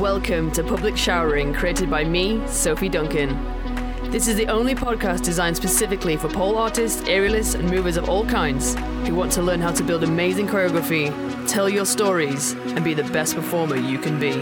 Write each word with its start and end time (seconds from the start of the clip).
Welcome 0.00 0.50
to 0.52 0.64
Public 0.64 0.96
Showering, 0.96 1.52
created 1.52 1.90
by 1.90 2.02
me, 2.02 2.40
Sophie 2.48 2.88
Duncan. 2.88 3.38
This 4.10 4.26
is 4.26 4.36
the 4.36 4.46
only 4.46 4.74
podcast 4.74 5.22
designed 5.22 5.54
specifically 5.54 6.16
for 6.16 6.28
pole 6.28 6.56
artists, 6.56 7.02
aerialists, 7.02 7.54
and 7.54 7.70
movers 7.70 7.98
of 7.98 8.08
all 8.08 8.24
kinds 8.24 8.74
who 9.06 9.14
want 9.14 9.30
to 9.32 9.42
learn 9.42 9.60
how 9.60 9.70
to 9.70 9.84
build 9.84 10.02
amazing 10.02 10.48
choreography, 10.48 11.12
tell 11.46 11.68
your 11.68 11.84
stories, 11.84 12.52
and 12.52 12.82
be 12.82 12.94
the 12.94 13.04
best 13.04 13.34
performer 13.34 13.76
you 13.76 13.98
can 13.98 14.18
be. 14.18 14.32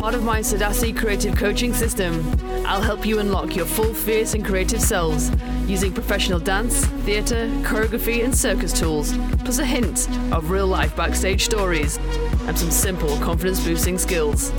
Part 0.00 0.14
of 0.14 0.24
my 0.24 0.40
Sadasi 0.40 0.96
creative 0.96 1.36
coaching 1.36 1.72
system, 1.72 2.26
I'll 2.66 2.82
help 2.82 3.06
you 3.06 3.20
unlock 3.20 3.54
your 3.54 3.66
full 3.66 3.94
fierce 3.94 4.34
and 4.34 4.44
creative 4.44 4.80
selves 4.80 5.30
using 5.68 5.92
professional 5.92 6.38
dance, 6.38 6.86
theatre, 7.04 7.46
choreography, 7.62 8.24
and 8.24 8.34
circus 8.34 8.72
tools, 8.72 9.14
plus 9.44 9.58
a 9.58 9.64
hint 9.64 10.08
of 10.32 10.50
real 10.50 10.66
life 10.66 10.96
backstage 10.96 11.44
stories 11.44 11.98
and 12.46 12.58
some 12.58 12.70
simple 12.70 13.16
confidence 13.18 13.62
boosting 13.62 13.98
skills. 13.98 14.50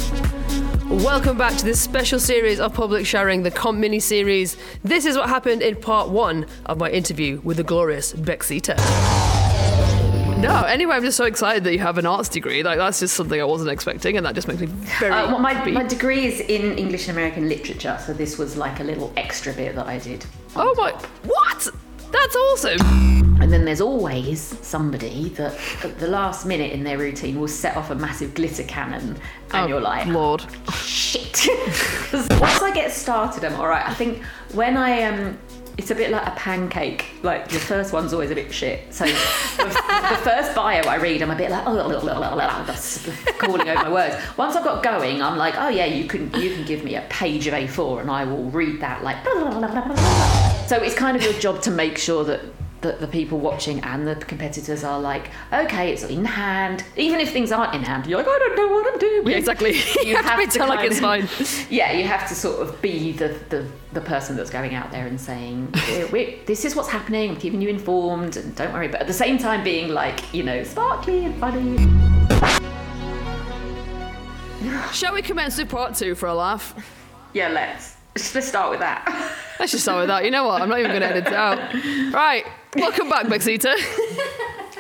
Welcome 0.88 1.38
back 1.38 1.58
to 1.58 1.66
this 1.66 1.82
special 1.82 2.20
series 2.20 2.60
of 2.60 2.74
Public 2.74 3.06
Showering, 3.06 3.44
the 3.44 3.52
Comp 3.52 3.80
mini 3.80 4.00
series. 4.00 4.56
This 4.84 5.06
is 5.06 5.18
what 5.18 5.30
happened 5.30 5.62
in 5.62 5.76
part 5.76 6.10
one 6.10 6.46
of 6.68 6.78
my 6.78 6.90
interview 6.90 7.42
with 7.44 7.58
the 7.58 7.64
glorious 7.64 8.14
Bexita. 8.14 8.78
No, 10.40 10.64
anyway, 10.64 10.96
I'm 10.96 11.04
just 11.04 11.18
so 11.18 11.26
excited 11.26 11.64
that 11.66 11.74
you 11.74 11.80
have 11.80 11.98
an 11.98 12.06
arts 12.06 12.30
degree. 12.30 12.64
Like 12.64 12.78
that's 12.78 13.00
just 13.00 13.16
something 13.16 13.40
I 13.40 13.44
wasn't 13.44 13.72
expecting, 13.72 14.16
and 14.18 14.26
that 14.26 14.36
just 14.36 14.48
makes 14.48 14.62
me 14.62 14.68
very 14.68 15.12
Uh, 15.12 15.28
well, 15.28 15.40
my, 15.40 15.54
happy. 15.54 15.72
my 15.72 15.84
degree 15.84 16.26
is 16.26 16.40
in 16.40 16.78
English 16.78 17.08
and 17.10 17.18
American 17.18 17.50
literature, 17.50 17.98
so 18.06 18.14
this 18.14 18.38
was 18.38 18.56
like 18.56 18.80
a 18.80 18.84
little 18.84 19.12
extra 19.18 19.52
bit 19.54 19.76
that 19.76 19.86
I 19.88 20.00
did. 20.00 20.26
oh 20.56 20.74
my, 20.78 20.92
what? 21.26 21.68
That's 22.12 22.36
awesome. 22.36 22.80
And 23.42 23.54
then 23.54 23.66
there's 23.66 23.82
always 23.82 24.40
somebody 24.66 25.30
that 25.30 25.54
at 25.84 26.00
the 26.00 26.08
last 26.08 26.46
minute 26.46 26.72
in 26.72 26.84
their 26.84 26.98
routine 26.98 27.40
will 27.40 27.48
set 27.48 27.78
off 27.78 27.90
a 27.92 27.96
massive 27.96 28.34
glitter 28.34 28.64
cannon, 28.64 29.10
and 29.10 29.66
Oh, 29.66 29.68
you're 29.68 29.82
like, 29.82 30.08
Lord. 30.08 30.44
shit. 30.74 31.48
Once 32.14 32.62
I 32.62 32.72
get 32.74 32.92
started, 32.92 33.44
I'm 33.44 33.56
all 33.60 33.68
right. 33.68 33.88
I 33.88 33.94
think 33.94 34.24
when 34.54 34.76
I 34.78 35.04
um, 35.04 35.38
it's 35.80 35.92
a 35.92 35.96
bit 35.96 36.12
like 36.12 36.28
a 36.28 36.32
pancake. 36.32 37.06
Like 37.24 37.50
your 37.54 37.62
first 37.62 37.94
one's 37.94 38.12
always 38.12 38.32
a 38.32 38.36
bit 38.36 38.54
shit. 38.54 38.94
So 38.94 39.06
the, 39.06 39.14
the 39.14 40.20
first 40.24 40.54
bio 40.54 40.82
I 40.82 40.98
read, 40.98 41.22
I'm 41.22 41.32
a 41.32 41.38
bit 41.38 41.50
like 41.50 41.66
oh, 41.66 41.74
blah, 41.74 41.88
blah, 42.02 42.16
blah, 42.16 42.36
blah, 42.36 42.64
that's 42.66 43.10
calling 43.38 43.62
over 43.62 43.84
my 43.84 43.90
words. 43.90 44.16
Once 44.36 44.58
I've 44.58 44.66
got 44.66 44.84
going, 44.84 45.22
I'm 45.22 45.38
like, 45.38 45.56
oh 45.58 45.70
yeah, 45.70 45.86
you 45.86 46.06
can 46.06 46.34
you 46.34 46.54
can 46.54 46.66
give 46.66 46.84
me 46.84 46.96
a 46.96 47.02
page 47.10 47.48
of 47.48 47.54
A4 47.54 48.02
and 48.02 48.12
I 48.12 48.26
will 48.26 48.44
read 48.52 48.82
that 48.82 49.06
like. 49.06 49.24
blah, 49.24 49.34
blah, 49.36 49.52
blah, 49.52 49.60
blah, 49.72 49.86
blah, 49.86 49.96
blah. 49.96 50.66
So 50.66 50.76
it's 50.76 50.96
kind 50.96 51.16
of 51.16 51.24
your 51.24 51.34
job 51.34 51.62
to 51.62 51.72
make 51.72 51.98
sure 51.98 52.26
that 52.26 52.42
that 52.82 53.00
the 53.02 53.08
people 53.08 53.38
watching 53.40 53.80
and 53.82 54.08
the 54.08 54.16
competitors 54.16 54.84
are 54.86 55.00
like, 55.00 55.30
okay, 55.52 55.92
it's 55.92 56.04
in 56.04 56.24
hand. 56.24 56.84
Even 56.96 57.20
if 57.20 57.32
things 57.34 57.52
aren't 57.52 57.74
in 57.76 57.84
hand, 57.84 58.08
you're 58.08 58.20
like, 58.20 58.28
I 58.28 58.40
don't 58.40 58.56
know 58.56 58.68
what 58.70 58.94
I'm 58.94 59.00
doing. 59.00 59.28
Yeah, 59.28 59.38
exactly. 59.38 59.72
You 60.06 60.16
have 60.16 60.26
to 60.26 60.36
pretend 60.36 60.70
like 60.70 60.90
it's 60.90 61.00
fine. 61.00 61.28
Yeah, 61.70 61.92
you 61.92 62.06
have 62.06 62.28
to 62.30 62.36
sort 62.36 62.62
of 62.66 62.82
be 62.82 63.12
the, 63.12 63.38
the, 63.50 63.68
the 63.94 64.02
person 64.02 64.36
that's 64.38 64.50
going 64.50 64.76
out 64.76 64.92
there 64.92 65.08
and 65.08 65.20
saying, 65.20 65.74
"We're- 65.90 66.06
we're- 66.12 66.40
this 66.46 66.64
is 66.64 66.76
what's 66.76 66.88
happening, 66.90 67.32
I'm 67.32 67.36
keeping 67.36 67.62
you 67.62 67.68
informed, 67.70 68.38
and 68.38 68.56
don't 68.56 68.72
worry. 68.74 68.88
But 68.88 69.02
at 69.02 69.08
the 69.08 69.14
same 69.14 69.38
time, 69.38 69.64
being 69.64 69.90
like, 69.90 70.34
you 70.34 70.44
know, 70.44 70.64
sparkly 70.64 71.26
and 71.26 71.36
funny. 71.40 71.78
Shall 74.94 75.14
we 75.14 75.22
commence 75.22 75.58
with 75.58 75.70
part 75.70 75.96
two 75.96 76.16
for 76.16 76.28
a 76.28 76.34
laugh? 76.34 76.74
Yeah, 77.34 77.50
let's. 77.50 77.96
Let's 78.16 78.48
start 78.48 78.72
with 78.72 78.80
that. 78.80 79.06
Let's 79.60 79.72
just 79.72 79.84
start 79.84 80.00
with 80.00 80.08
that. 80.08 80.26
You 80.26 80.32
know 80.32 80.46
what? 80.46 80.62
I'm 80.62 80.70
not 80.70 80.80
even 80.80 80.92
going 80.92 81.02
to 81.02 81.08
edit 81.08 81.28
it 81.28 81.34
out. 81.34 81.58
Right. 82.14 82.46
Welcome 82.76 83.10
back, 83.10 83.28
Bexita. 83.28 83.76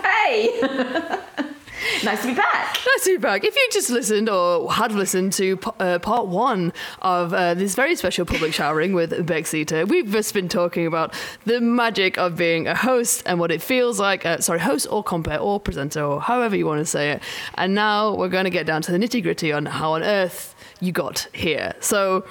hey! 0.03 0.59
nice 2.03 2.21
to 2.21 2.27
be 2.27 2.33
back. 2.33 2.77
Nice 2.85 3.05
to 3.05 3.11
be 3.11 3.17
back. 3.17 3.43
If 3.43 3.55
you 3.55 3.67
just 3.71 3.89
listened 3.89 4.29
or 4.29 4.71
had 4.71 4.91
listened 4.91 5.33
to 5.33 5.59
uh, 5.79 5.99
part 5.99 6.27
one 6.27 6.73
of 7.01 7.33
uh, 7.33 7.53
this 7.53 7.75
very 7.75 7.95
special 7.95 8.25
public 8.25 8.53
showering 8.53 8.93
with 8.93 9.11
Bexita, 9.11 9.87
we've 9.87 10.09
just 10.09 10.33
been 10.33 10.49
talking 10.49 10.85
about 10.87 11.13
the 11.45 11.61
magic 11.61 12.17
of 12.17 12.35
being 12.35 12.67
a 12.67 12.75
host 12.75 13.23
and 13.25 13.39
what 13.39 13.51
it 13.51 13.61
feels 13.61 13.99
like. 13.99 14.25
Uh, 14.25 14.39
sorry, 14.39 14.59
host 14.59 14.87
or 14.89 15.03
compere 15.03 15.37
or 15.37 15.59
presenter 15.59 16.03
or 16.03 16.21
however 16.21 16.55
you 16.55 16.65
want 16.65 16.79
to 16.79 16.85
say 16.85 17.11
it. 17.11 17.23
And 17.55 17.75
now 17.75 18.15
we're 18.15 18.29
going 18.29 18.45
to 18.45 18.49
get 18.49 18.65
down 18.65 18.81
to 18.83 18.91
the 18.91 18.97
nitty 18.97 19.21
gritty 19.23 19.51
on 19.51 19.65
how 19.65 19.93
on 19.93 20.03
earth 20.03 20.55
you 20.79 20.91
got 20.91 21.27
here. 21.33 21.73
So. 21.79 22.25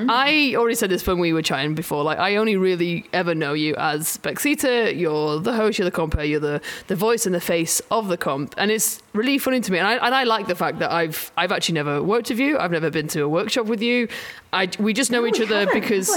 Mm-hmm. 0.00 0.10
I 0.10 0.54
already 0.56 0.74
said 0.74 0.90
this 0.90 1.06
when 1.06 1.18
we 1.18 1.32
were 1.32 1.42
chatting 1.42 1.74
before. 1.74 2.02
Like, 2.02 2.18
I 2.18 2.36
only 2.36 2.56
really 2.56 3.04
ever 3.12 3.34
know 3.34 3.52
you 3.52 3.74
as 3.76 4.18
Bexita. 4.18 4.96
You're 4.98 5.40
the 5.40 5.52
host, 5.52 5.78
you're 5.78 5.84
the 5.84 5.90
compere, 5.90 6.24
you're 6.24 6.40
the, 6.40 6.60
the 6.88 6.96
voice 6.96 7.26
and 7.26 7.34
the 7.34 7.40
face 7.40 7.80
of 7.90 8.08
the 8.08 8.16
comp, 8.16 8.54
and 8.56 8.70
it's 8.70 9.02
really 9.12 9.38
funny 9.38 9.60
to 9.60 9.72
me. 9.72 9.78
And 9.78 9.86
I, 9.86 9.94
and 10.04 10.14
I 10.14 10.24
like 10.24 10.46
the 10.46 10.54
fact 10.54 10.78
that 10.78 10.90
I've 10.90 11.30
I've 11.36 11.52
actually 11.52 11.74
never 11.74 12.02
worked 12.02 12.30
with 12.30 12.38
you. 12.38 12.58
I've 12.58 12.70
never 12.72 12.90
been 12.90 13.08
to 13.08 13.22
a 13.22 13.28
workshop 13.28 13.66
with 13.66 13.82
you. 13.82 14.08
I 14.52 14.68
we 14.78 14.92
just 14.92 15.10
know 15.10 15.20
No, 15.22 15.26
each 15.26 15.40
other 15.40 15.66
because 15.72 16.08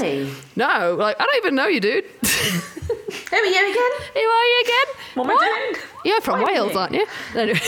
no, 0.56 0.96
like 1.00 1.16
I 1.20 1.26
don't 1.26 1.38
even 1.38 1.56
know 1.56 1.68
you, 1.68 1.80
dude. 1.80 2.06
Who 2.24 3.36
are 3.38 3.46
you 3.46 3.72
again? 3.72 3.92
Who 4.14 4.20
are 4.20 4.46
you 4.46 4.64
again? 4.64 4.96
What 5.16 5.30
am 5.30 5.38
I 5.38 5.72
doing? 5.72 5.84
You're 6.06 6.22
from 6.22 6.42
Why 6.42 6.54
Wales, 6.54 6.76
aren't 6.76 6.94
you? 6.94 7.06
Anyway. 7.36 7.60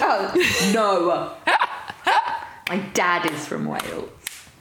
Oh, 0.00 0.70
no. 0.74 1.32
My 2.68 2.78
dad 2.92 3.26
is 3.30 3.46
from 3.46 3.66
Wales. 3.66 4.10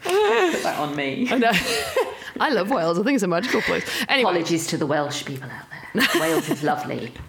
Put 0.03 0.63
that 0.63 0.79
on 0.79 0.95
me. 0.95 1.27
I 1.31 1.37
know. 1.37 1.51
I 2.39 2.49
love 2.49 2.69
Wales. 2.69 2.99
I 2.99 3.03
think 3.03 3.15
it's 3.15 3.23
a 3.23 3.27
magical 3.27 3.61
place. 3.61 3.85
Anyway, 4.09 4.29
Apologies 4.31 4.67
to 4.67 4.77
the 4.77 4.85
Welsh 4.85 5.23
people 5.25 5.49
out 5.49 5.65
there. 5.93 6.21
Wales 6.21 6.49
is 6.49 6.63
lovely. 6.63 7.11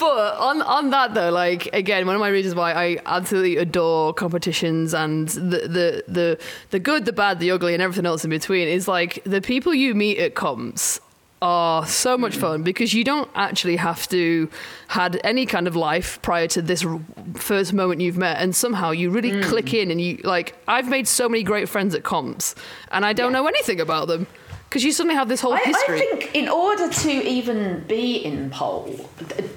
But 0.00 0.38
on 0.38 0.60
on 0.62 0.90
that 0.90 1.14
though, 1.14 1.30
like 1.30 1.68
again, 1.72 2.04
one 2.06 2.16
of 2.16 2.20
my 2.20 2.28
reasons 2.28 2.56
why 2.56 2.72
I 2.72 2.98
absolutely 3.06 3.58
adore 3.58 4.12
competitions 4.12 4.92
and 4.92 5.28
the 5.28 5.60
the 5.68 6.04
the 6.08 6.40
the 6.70 6.80
good, 6.80 7.04
the 7.04 7.12
bad, 7.12 7.38
the 7.38 7.52
ugly, 7.52 7.72
and 7.72 7.82
everything 7.82 8.06
else 8.06 8.24
in 8.24 8.30
between 8.30 8.66
is 8.66 8.88
like 8.88 9.22
the 9.24 9.40
people 9.40 9.72
you 9.72 9.94
meet 9.94 10.18
at 10.18 10.34
comps 10.34 11.00
are 11.42 11.86
so 11.86 12.16
much 12.16 12.34
fun 12.36 12.62
because 12.62 12.94
you 12.94 13.04
don't 13.04 13.28
actually 13.34 13.76
have 13.76 14.08
to 14.08 14.48
had 14.88 15.20
any 15.22 15.44
kind 15.44 15.68
of 15.68 15.76
life 15.76 16.20
prior 16.22 16.46
to 16.48 16.62
this 16.62 16.84
first 17.34 17.74
moment 17.74 18.00
you've 18.00 18.16
met 18.16 18.38
and 18.38 18.56
somehow 18.56 18.90
you 18.90 19.10
really 19.10 19.42
click 19.42 19.74
in 19.74 19.90
and 19.90 20.00
you 20.00 20.16
like 20.24 20.54
I've 20.66 20.88
made 20.88 21.06
so 21.06 21.28
many 21.28 21.42
great 21.42 21.68
friends 21.68 21.94
at 21.94 22.04
comps 22.04 22.54
and 22.90 23.04
I 23.04 23.12
don't 23.12 23.32
Yeah. 23.32 23.40
know 23.40 23.46
anything 23.48 23.80
about 23.80 24.08
them 24.08 24.26
because 24.68 24.82
you 24.82 24.92
suddenly 24.92 25.14
have 25.14 25.28
this 25.28 25.42
whole 25.42 25.52
I, 25.52 25.58
history 25.60 25.96
I 25.96 25.98
think 26.06 26.34
in 26.34 26.48
order 26.48 26.88
to 26.88 27.10
even 27.10 27.84
be 27.86 28.16
in 28.16 28.50
pole, 28.50 29.08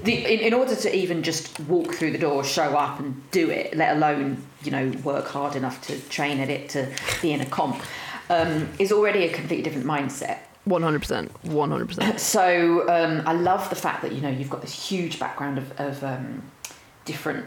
the, 0.04 0.14
in, 0.14 0.40
in 0.42 0.54
order 0.54 0.76
to 0.76 0.96
even 0.96 1.24
just 1.24 1.60
walk 1.62 1.94
through 1.96 2.12
the 2.12 2.18
door, 2.18 2.44
show 2.44 2.76
up 2.78 3.00
and 3.00 3.30
do 3.32 3.50
it, 3.50 3.76
let 3.76 3.96
alone 3.96 4.44
you 4.64 4.72
know 4.72 4.92
work 5.04 5.28
hard 5.28 5.56
enough 5.56 5.82
to 5.88 6.00
train 6.10 6.40
at 6.42 6.50
it 6.50 6.70
to 6.70 6.88
be 7.22 7.32
in 7.32 7.40
a 7.42 7.46
comp, 7.46 7.82
um, 8.30 8.70
is 8.80 8.92
already 8.92 9.24
a 9.24 9.30
completely 9.34 9.64
different 9.64 9.88
mindset. 9.88 10.40
100% 10.70 11.30
100% 11.46 12.20
So 12.36 12.88
um, 12.90 13.24
I 13.28 13.34
love 13.34 13.70
the 13.70 13.76
fact 13.76 14.02
that 14.04 14.12
you 14.14 14.22
know 14.22 14.30
you've 14.30 14.50
got 14.50 14.62
this 14.62 14.90
huge 14.90 15.20
background 15.20 15.58
of, 15.58 15.72
of 15.80 16.04
um, 16.04 16.44
different 17.06 17.46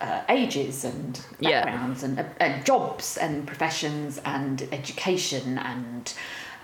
uh, 0.00 0.22
ages 0.28 0.84
and 0.84 1.20
Yeah. 1.40 1.64
backgrounds 1.64 2.02
and, 2.04 2.24
and 2.40 2.64
jobs 2.64 3.16
and 3.16 3.46
professions 3.46 4.20
and 4.24 4.66
education 4.72 5.58
and 5.58 6.14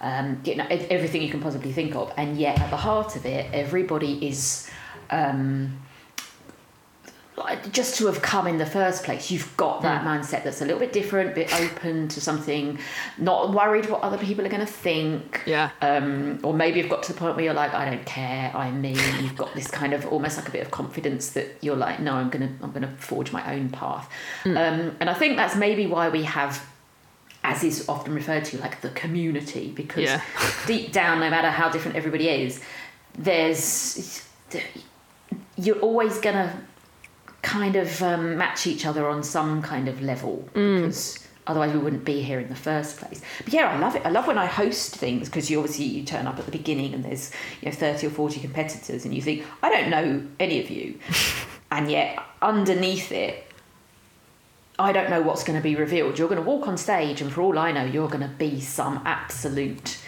um, 0.01 0.41
you 0.45 0.55
know 0.57 0.67
everything 0.69 1.23
you 1.23 1.31
can 1.31 1.41
possibly 1.41 1.73
think 1.73 1.95
of, 1.97 2.13
and 2.17 2.37
yet 2.39 2.61
at 2.61 2.71
the 2.71 2.77
heart 2.77 3.17
of 3.17 3.25
it, 3.27 3.47
everybody 3.53 4.27
is. 4.29 4.69
Um, 5.11 5.81
just 7.73 7.97
to 7.99 8.07
have 8.07 8.23
come 8.23 8.47
in 8.47 8.59
the 8.59 8.67
first 8.67 9.05
place, 9.05 9.31
you've 9.31 9.57
got 9.57 9.83
that 9.83 10.05
mindset 10.05 10.45
that's 10.45 10.61
a 10.61 10.65
little 10.65 10.81
bit 10.81 10.93
different, 10.93 11.33
a 11.33 11.35
bit 11.35 11.55
open 11.61 12.09
to 12.09 12.21
something, 12.21 12.79
not 13.19 13.53
worried 13.53 13.89
what 13.91 14.01
other 14.03 14.19
people 14.19 14.45
are 14.45 14.49
going 14.49 14.65
to 14.65 14.73
think 14.73 15.43
yeah 15.47 15.71
um, 15.83 16.41
or 16.43 16.55
maybe 16.55 16.81
you've 16.81 16.89
got 16.89 17.03
to 17.05 17.13
the 17.13 17.19
point 17.19 17.37
where 17.37 17.45
you're 17.45 17.55
like, 17.55 17.75
I 17.75 17.89
don't 17.91 18.05
care, 18.07 18.51
I'm 18.55 18.81
me. 18.81 18.93
You've 19.21 19.37
got 19.37 19.55
this 19.55 19.69
kind 19.69 19.93
of 19.93 20.07
almost 20.07 20.37
like 20.39 20.49
a 20.49 20.51
bit 20.51 20.63
of 20.63 20.71
confidence 20.71 21.31
that 21.31 21.57
you're 21.61 21.77
like, 21.77 22.01
no, 22.01 22.15
I'm 22.15 22.31
gonna, 22.31 22.53
I'm 22.63 22.73
gonna 22.73 22.95
forge 22.99 23.33
my 23.33 23.55
own 23.55 23.69
path. 23.71 24.11
Um, 24.45 24.97
and 25.01 25.11
I 25.11 25.15
think 25.15 25.37
that's 25.37 25.57
maybe 25.57 25.87
why 25.87 26.09
we 26.09 26.23
have, 26.25 26.65
as 27.43 27.63
is 27.65 27.89
often 27.89 28.15
referred 28.15 28.45
to, 28.47 28.59
like 28.59 28.81
the 28.81 28.91
community, 28.91 29.71
because 29.71 30.05
Yeah. 30.05 30.23
deep 30.67 30.93
down, 30.93 31.21
no 31.21 31.29
matter 31.31 31.51
how 31.51 31.69
different 31.69 31.97
everybody 31.97 32.29
is, 32.29 32.61
there's, 33.19 34.25
you're 35.57 35.79
always 35.81 36.19
gonna 36.19 36.59
kind 37.45 37.77
of 37.77 38.03
um, 38.03 38.37
match 38.37 38.67
each 38.67 38.85
other 38.87 39.09
on 39.09 39.23
some 39.23 39.63
kind 39.63 39.87
of 39.87 40.03
level 40.03 40.49
because 40.55 41.19
otherwise 41.47 41.73
we 41.73 41.79
wouldn't 41.79 42.05
be 42.05 42.23
here 42.23 42.41
in 42.41 42.49
the 42.49 42.57
first 42.57 42.97
place. 42.97 43.21
But 43.45 43.53
yeah 43.53 43.69
i 43.69 43.79
love 43.79 43.95
it. 43.95 44.03
I 44.05 44.09
love 44.09 44.27
when 44.27 44.39
i 44.39 44.47
host 44.47 44.97
things 44.97 45.29
because 45.29 45.51
you 45.51 45.61
obviously 45.61 45.85
you 45.85 46.03
turn 46.03 46.27
up 46.27 46.39
at 46.39 46.47
the 46.47 46.51
beginning 46.51 46.95
and 46.95 47.05
there's 47.05 47.31
you 47.61 47.71
know 47.71 47.77
30 47.77 48.07
or 48.07 48.11
40 48.11 48.41
competitors 48.41 49.05
and 49.05 49.15
you 49.15 49.21
think 49.21 49.45
i 49.63 49.71
don't 49.71 49.91
know 49.91 50.27
any 50.41 50.61
of 50.61 50.71
you. 50.71 50.99
And 51.71 51.91
yet 51.91 52.23
underneath 52.41 53.11
it 53.11 53.45
I 54.79 54.93
don't 54.93 55.11
know 55.11 55.23
what's 55.23 55.45
going 55.45 55.59
to 55.59 55.63
be 55.63 55.77
revealed. 55.77 56.19
You're 56.19 56.29
going 56.29 56.43
to 56.43 56.49
walk 56.49 56.67
on 56.67 56.77
stage, 56.77 57.21
and 57.21 57.33
for 57.33 57.43
all 57.43 57.59
I 57.59 57.71
know, 57.71 57.85
you're 57.85 58.09
going 58.09 58.29
to 58.29 58.35
be 58.37 58.61
some 58.61 59.01
absolute 59.05 59.99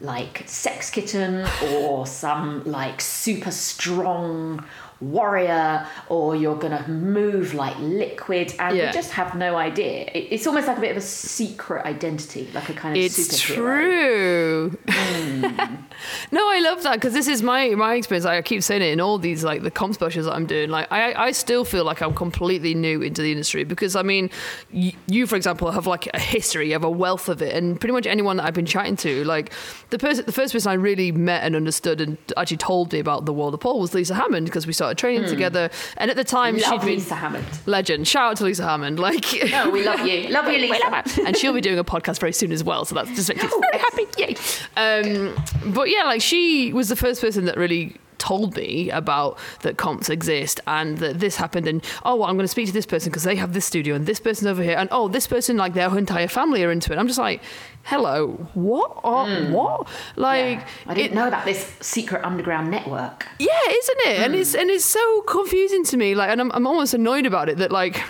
like 0.00 0.42
sex 0.46 0.90
kitten 0.90 1.46
or 1.70 2.06
some 2.06 2.64
like 2.64 3.00
super 3.00 3.50
strong 3.50 4.64
warrior 5.02 5.86
or 6.08 6.36
you're 6.36 6.56
going 6.56 6.76
to 6.76 6.90
move 6.90 7.54
like 7.54 7.76
liquid 7.78 8.54
and 8.58 8.76
Yeah. 8.76 8.86
you 8.86 8.92
just 8.92 9.10
have 9.12 9.34
no 9.34 9.56
idea. 9.56 10.10
It, 10.14 10.28
it's 10.30 10.46
almost 10.46 10.66
like 10.68 10.78
a 10.78 10.80
bit 10.80 10.90
of 10.92 10.96
a 10.96 11.00
secret 11.00 11.84
identity, 11.84 12.48
like 12.54 12.68
a 12.68 12.72
kind 12.74 12.96
of 12.96 13.02
It's 13.02 13.38
true. 13.40 14.70
Hmm. 14.88 15.42
no, 16.32 16.48
I 16.50 16.60
love 16.60 16.82
that 16.84 16.94
because 16.94 17.12
this 17.12 17.28
is 17.28 17.42
my 17.42 17.70
my 17.70 17.94
experience. 17.94 18.24
I 18.26 18.40
keep 18.42 18.62
saying 18.62 18.82
it 18.82 18.92
in 18.92 19.00
all 19.00 19.18
these 19.18 19.44
like 19.44 19.62
the 19.62 19.70
comp 19.70 19.94
specials 19.94 20.26
that 20.26 20.34
I'm 20.34 20.46
doing. 20.46 20.70
Like 20.70 20.90
I 20.90 21.12
I 21.28 21.32
still 21.32 21.64
feel 21.64 21.84
like 21.84 22.00
I'm 22.02 22.14
completely 22.14 22.74
new 22.74 23.02
into 23.02 23.22
the 23.22 23.32
industry 23.32 23.64
because 23.64 23.96
I 23.96 24.02
mean, 24.02 24.30
you, 24.70 24.92
you 25.06 25.26
for 25.26 25.36
example 25.36 25.70
have 25.70 25.86
like 25.86 26.08
a 26.14 26.18
history, 26.18 26.68
you 26.68 26.72
have 26.72 26.84
a 26.84 26.90
wealth 26.90 27.28
of 27.28 27.42
it, 27.42 27.54
and 27.54 27.78
pretty 27.80 27.92
much 27.92 28.06
anyone 28.06 28.36
that 28.36 28.44
I've 28.46 28.54
been 28.54 28.66
chatting 28.66 28.96
to, 28.96 29.24
like 29.24 29.52
the 29.90 29.98
person, 29.98 30.24
the 30.26 30.32
first 30.32 30.52
person 30.52 30.70
I 30.70 30.74
really 30.74 31.12
met 31.12 31.42
and 31.44 31.56
understood 31.56 32.00
and 32.00 32.16
actually 32.36 32.56
told 32.58 32.92
me 32.92 32.98
about 32.98 33.24
the 33.26 33.32
world 33.32 33.54
of 33.54 33.60
pole 33.60 33.80
was 33.80 33.94
Lisa 33.94 34.14
Hammond 34.14 34.46
because 34.46 34.66
we 34.66 34.72
started 34.72 34.91
training 34.94 35.28
together, 35.28 35.70
and 35.96 36.10
at 36.10 36.16
the 36.16 36.24
time. 36.24 36.56
Love 36.56 36.64
she'd 36.64 36.80
been 36.80 36.88
Lisa 36.88 37.14
Hammond. 37.14 37.44
legend. 37.66 38.06
Shout 38.08 38.32
out 38.32 38.36
to 38.38 38.44
Lisa 38.44 38.64
Hammond, 38.64 38.98
like. 39.08 39.24
Oh, 39.54 39.70
we 39.70 39.82
love 39.84 40.06
you. 40.06 40.28
Love 40.28 40.46
you, 40.52 40.58
Lisa. 40.70 41.22
and 41.26 41.36
she'll 41.36 41.52
be 41.52 41.60
doing 41.60 41.78
a 41.78 41.84
podcast 41.84 42.18
very 42.20 42.32
soon 42.32 42.52
as 42.52 42.62
well. 42.64 42.84
So 42.84 42.94
that's 42.94 43.10
just 43.10 43.28
me 43.28 43.36
Oh, 43.42 43.62
very 43.70 43.82
happy. 43.82 44.06
Yay! 44.18 44.36
Um, 44.76 45.72
but 45.72 45.88
yeah, 45.90 46.04
like 46.04 46.22
she 46.22 46.72
was 46.72 46.88
the 46.88 46.96
first 46.96 47.20
person 47.20 47.44
that 47.46 47.56
really 47.56 47.96
told 48.30 48.56
me 48.56 48.88
about 48.90 49.38
that 49.62 49.74
comps 49.76 50.08
exist 50.08 50.60
and 50.66 50.98
that 50.98 51.18
this 51.20 51.34
happened 51.36 51.66
and 51.66 51.78
oh 52.04 52.14
well, 52.16 52.28
I'm 52.28 52.36
going 52.36 52.44
to 52.44 52.54
speak 52.56 52.66
to 52.68 52.72
this 52.80 52.86
person 52.86 53.10
because 53.10 53.24
they 53.24 53.36
have 53.36 53.52
this 53.52 53.64
studio 53.72 53.94
and 53.96 54.06
this 54.06 54.20
person's 54.20 54.46
over 54.52 54.62
here 54.62 54.76
and 54.78 54.88
oh 54.92 55.08
this 55.08 55.26
person 55.26 55.56
like 55.56 55.74
their 55.74 55.90
entire 55.98 56.28
family 56.28 56.62
are 56.64 56.70
into 56.70 56.92
it. 56.92 56.98
I'm 56.98 57.08
just 57.08 57.18
like, 57.18 57.42
hello, 57.84 58.48
what? 58.54 58.90
Are, 59.04 59.26
What? 59.50 59.88
Like 60.16 60.60
Hmm. 60.60 60.68
Yeah. 60.86 60.90
I 60.92 60.94
didn't 60.94 61.12
it- 61.12 61.14
know 61.14 61.28
about 61.28 61.44
this 61.44 61.60
secret 61.80 62.24
underground 62.24 62.70
network. 62.70 63.26
yeah, 63.38 63.48
isn't 63.80 64.00
it? 64.10 64.18
And 64.24 64.34
it's 64.34 64.54
and 64.54 64.70
it's 64.70 64.84
so 64.84 65.04
confusing 65.22 65.84
to 65.86 65.96
me. 65.96 66.14
Like, 66.14 66.30
and 66.30 66.40
I'm 66.40 66.50
I'm 66.52 66.66
almost 66.66 66.94
annoyed 66.94 67.26
about 67.26 67.48
it 67.48 67.56
that 67.58 67.72
like 67.72 68.00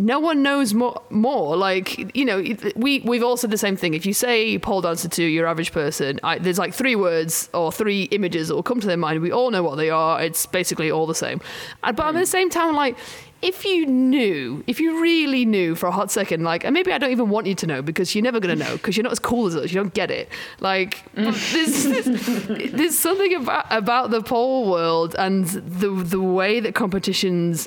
no 0.00 0.18
one 0.18 0.42
knows 0.42 0.74
more. 0.74 1.02
More 1.10 1.56
like 1.56 2.16
you 2.16 2.24
know, 2.24 2.42
we 2.76 3.00
we've 3.00 3.22
all 3.22 3.36
said 3.36 3.50
the 3.50 3.58
same 3.58 3.76
thing. 3.76 3.94
If 3.94 4.06
you 4.06 4.14
say 4.14 4.58
pole 4.58 4.80
dancer 4.80 5.08
to 5.08 5.24
your 5.24 5.46
average 5.46 5.72
person, 5.72 6.18
I, 6.22 6.38
there's 6.38 6.58
like 6.58 6.74
three 6.74 6.96
words 6.96 7.48
or 7.52 7.70
three 7.70 8.04
images 8.04 8.48
that 8.48 8.54
will 8.54 8.62
come 8.62 8.80
to 8.80 8.86
their 8.86 8.96
mind. 8.96 9.20
We 9.20 9.32
all 9.32 9.50
know 9.50 9.62
what 9.62 9.76
they 9.76 9.90
are. 9.90 10.22
It's 10.22 10.46
basically 10.46 10.90
all 10.90 11.06
the 11.06 11.14
same. 11.14 11.40
And, 11.82 11.96
but 11.96 12.06
at 12.06 12.12
the 12.12 12.20
hmm. 12.20 12.24
same 12.24 12.50
time, 12.50 12.74
like. 12.74 12.96
If 13.42 13.64
you 13.64 13.86
knew, 13.86 14.62
if 14.66 14.80
you 14.80 15.00
really 15.00 15.46
knew 15.46 15.74
for 15.74 15.86
a 15.86 15.90
hot 15.90 16.10
second, 16.10 16.44
like, 16.44 16.62
and 16.62 16.74
maybe 16.74 16.92
I 16.92 16.98
don't 16.98 17.10
even 17.10 17.30
want 17.30 17.46
you 17.46 17.54
to 17.54 17.66
know 17.66 17.80
because 17.80 18.14
you're 18.14 18.22
never 18.22 18.38
going 18.38 18.58
to 18.58 18.64
know 18.66 18.76
because 18.76 18.98
you're 18.98 19.02
not 19.04 19.12
as 19.12 19.18
cool 19.18 19.46
as 19.46 19.56
us. 19.56 19.72
You 19.72 19.80
don't 19.80 19.94
get 19.94 20.10
it. 20.10 20.28
Like, 20.58 21.02
there's, 21.14 21.84
there's, 21.84 22.46
there's 22.70 22.98
something 22.98 23.34
about 23.36 23.64
about 23.70 24.10
the 24.10 24.20
pole 24.20 24.70
world 24.70 25.16
and 25.18 25.46
the 25.46 25.88
the 25.88 26.20
way 26.20 26.60
that 26.60 26.74
competitions 26.74 27.66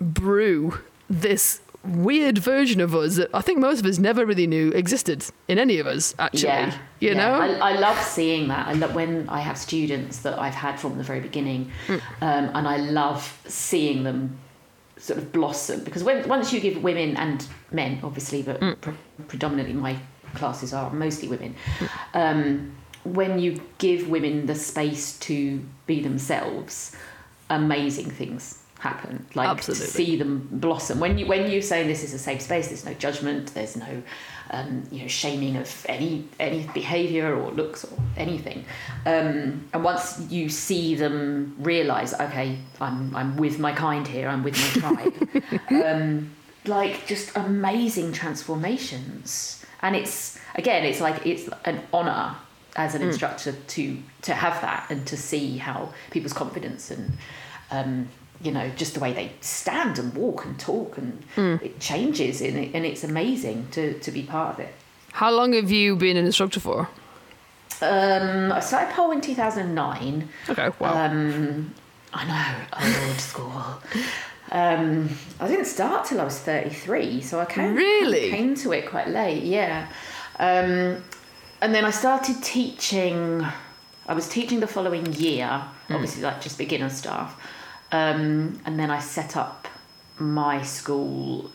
brew 0.00 0.78
this 1.10 1.60
weird 1.84 2.38
version 2.38 2.80
of 2.80 2.94
us 2.94 3.16
that 3.16 3.28
I 3.34 3.40
think 3.40 3.58
most 3.58 3.80
of 3.80 3.86
us 3.86 3.98
never 3.98 4.24
really 4.24 4.46
knew 4.46 4.70
existed 4.70 5.24
in 5.48 5.58
any 5.58 5.78
of 5.78 5.86
us. 5.86 6.14
Actually, 6.18 6.44
yeah, 6.44 6.78
you 7.00 7.08
yeah. 7.08 7.14
know, 7.14 7.32
I, 7.34 7.72
I 7.72 7.78
love 7.78 7.98
seeing 8.00 8.48
that. 8.48 8.68
I 8.68 8.72
love 8.74 8.94
when 8.94 9.28
I 9.28 9.40
have 9.40 9.58
students 9.58 10.18
that 10.20 10.38
I've 10.38 10.54
had 10.54 10.78
from 10.78 10.96
the 10.96 11.02
very 11.04 11.20
beginning, 11.20 11.70
Mm. 11.88 12.00
um, 12.20 12.50
and 12.54 12.68
I 12.68 12.76
love 12.76 13.40
seeing 13.48 14.04
them 14.04 14.38
sort 14.96 15.18
of 15.18 15.32
blossom 15.32 15.82
because 15.82 16.04
when 16.04 16.28
once 16.28 16.52
you 16.52 16.60
give 16.60 16.80
women 16.82 17.16
and 17.16 17.44
men, 17.72 17.98
obviously, 18.04 18.42
but 18.42 18.60
Mm. 18.60 18.80
pre- 18.80 18.94
predominantly 19.26 19.74
my 19.74 19.96
classes 20.34 20.72
are 20.72 20.90
mostly 20.92 21.26
women. 21.28 21.56
Um, 22.14 22.72
when 23.04 23.40
you 23.40 23.60
give 23.78 24.08
women 24.08 24.46
the 24.46 24.54
space 24.54 25.18
to 25.18 25.60
be 25.86 26.00
themselves, 26.00 26.94
amazing 27.50 28.10
things 28.10 28.61
happen. 28.82 29.24
Like 29.34 29.48
Absolutely. 29.48 29.86
to 29.86 29.92
see 29.92 30.16
them 30.16 30.48
blossom. 30.50 30.98
When 30.98 31.16
you 31.16 31.26
when 31.26 31.48
you 31.48 31.62
say 31.62 31.86
this 31.86 32.02
is 32.02 32.12
a 32.14 32.18
safe 32.18 32.42
space, 32.42 32.68
there's 32.68 32.84
no 32.84 32.94
judgment. 32.94 33.54
There's 33.54 33.76
no 33.76 34.02
um, 34.50 34.82
you 34.90 35.02
know 35.02 35.08
shaming 35.08 35.56
of 35.56 35.86
any 35.88 36.26
any 36.40 36.68
behaviour 36.74 37.34
or 37.40 37.52
looks 37.52 37.84
or 37.84 37.96
anything. 38.16 38.64
Um, 39.06 39.68
and 39.72 39.84
once 39.84 40.20
you 40.28 40.48
see 40.48 40.96
them 40.96 41.54
realise, 41.60 42.12
okay, 42.14 42.58
I'm 42.80 43.14
I'm 43.14 43.36
with 43.36 43.60
my 43.60 43.72
kind 43.72 44.06
here. 44.06 44.28
I'm 44.28 44.42
with 44.42 44.58
my 44.58 44.80
tribe. 44.82 45.14
um, 45.86 46.34
like 46.66 47.06
just 47.06 47.36
amazing 47.36 48.12
transformations. 48.12 49.64
And 49.80 49.94
it's 49.94 50.40
again, 50.56 50.84
it's 50.84 51.00
like 51.00 51.24
it's 51.24 51.48
an 51.64 51.80
honour 51.94 52.34
as 52.74 52.96
an 52.96 53.02
instructor 53.02 53.52
to 53.52 53.98
to 54.22 54.34
have 54.34 54.60
that 54.60 54.86
and 54.90 55.06
to 55.06 55.16
see 55.16 55.58
how 55.58 55.92
people's 56.10 56.32
confidence 56.32 56.90
and 56.90 57.12
um, 57.70 58.08
you 58.42 58.50
know 58.52 58.68
just 58.76 58.94
the 58.94 59.00
way 59.00 59.12
they 59.12 59.30
stand 59.40 59.98
and 59.98 60.12
walk 60.14 60.44
and 60.44 60.58
talk 60.58 60.98
and 60.98 61.22
it 61.62 61.78
changes 61.80 62.40
and, 62.40 62.56
it, 62.58 62.70
and 62.74 62.84
it's 62.84 63.04
amazing 63.04 63.68
to, 63.70 63.98
to 64.00 64.10
be 64.10 64.22
part 64.22 64.54
of 64.54 64.60
it. 64.60 64.74
how 65.12 65.30
long 65.30 65.52
have 65.52 65.70
you 65.70 65.94
been 65.96 66.16
an 66.16 66.24
instructor 66.26 66.60
for? 66.60 66.88
Um, 67.80 68.52
I 68.52 68.60
started 68.60 68.94
pole 68.94 69.10
in 69.10 69.20
2009. 69.20 70.28
Okay, 70.48 70.70
wow. 70.78 71.06
Um, 71.06 71.74
I 72.14 72.24
know, 72.26 73.08
old 73.08 73.20
school. 73.30 73.64
Um, 74.52 75.08
I 75.40 75.48
didn't 75.48 75.64
start 75.64 76.04
till 76.06 76.20
I 76.20 76.24
was 76.24 76.38
33, 76.38 77.20
so 77.22 77.40
I 77.40 77.44
came, 77.46 77.74
Really? 77.74 78.30
came 78.30 78.54
to 78.56 78.72
it 78.72 78.88
quite 78.88 79.08
late, 79.08 79.42
yeah. 79.42 79.88
Um, 80.38 81.02
and 81.60 81.74
then 81.74 81.84
I 81.84 81.90
started 81.90 82.42
teaching, 82.42 83.44
I 84.06 84.14
was 84.14 84.28
teaching 84.28 84.60
the 84.60 84.66
following 84.66 85.10
year, 85.14 85.62
obviously, 85.90 86.22
like 86.22 86.40
just 86.40 86.58
beginner 86.58 86.90
staff. 86.90 87.34
Um, 87.92 88.58
and 88.64 88.78
then 88.78 88.90
I 88.90 89.00
set 89.00 89.36
up 89.36 89.68
my 90.18 90.62
school 90.62 91.50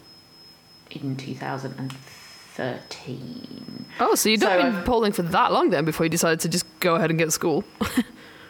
in 0.92 1.16
2013. 1.16 3.86
oh, 4.00 4.14
so 4.16 4.30
you've 4.30 4.42
not 4.42 4.52
so 4.52 4.58
been 4.64 4.76
I've- 4.76 4.86
polling 4.86 5.12
for 5.12 5.24
that 5.24 5.52
long 5.52 5.70
then 5.72 5.84
before 5.86 6.06
you 6.06 6.10
decided 6.10 6.40
to 6.42 6.50
just 6.50 6.66
go 6.80 6.96
ahead 6.96 7.10
and 7.10 7.18
get 7.20 7.32
school. 7.34 7.64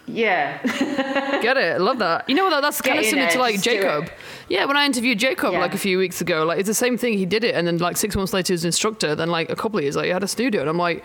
Yeah. 0.10 0.62
Get 1.42 1.58
it? 1.58 1.74
I 1.74 1.78
love 1.80 2.00
that. 2.00 2.30
You 2.30 2.36
know 2.36 2.46
what? 2.46 2.62
That's 2.62 2.80
kind 2.80 2.98
of 2.98 3.04
similar 3.04 3.30
to 3.30 3.40
like 3.40 3.62
Jacob. 3.62 4.10
Yeah, 4.48 4.64
when 4.64 4.78
I 4.78 4.86
interviewed 4.86 5.20
Jacob 5.20 5.52
Yeah. 5.52 5.60
like 5.60 5.74
a 5.74 5.78
few 5.78 5.98
weeks 5.98 6.22
ago, 6.22 6.46
like 6.46 6.60
it's 6.60 6.68
the 6.70 6.74
same 6.74 6.98
thing. 6.98 7.18
He 7.18 7.26
did 7.26 7.44
it, 7.44 7.54
and 7.56 7.68
then 7.68 7.78
like 7.80 7.98
six 7.98 8.16
months 8.16 8.32
later, 8.32 8.48
he 8.48 8.54
was 8.54 8.64
an 8.64 8.70
instructor. 8.70 9.16
Then 9.16 9.30
like 9.30 9.50
a 9.50 9.56
couple 9.58 9.80
of 9.80 9.84
years, 9.84 9.98
like 9.98 10.06
he 10.06 10.12
had 10.12 10.24
a 10.24 10.28
studio, 10.30 10.62
and 10.62 10.70
I'm 10.70 10.78
like, 10.78 11.04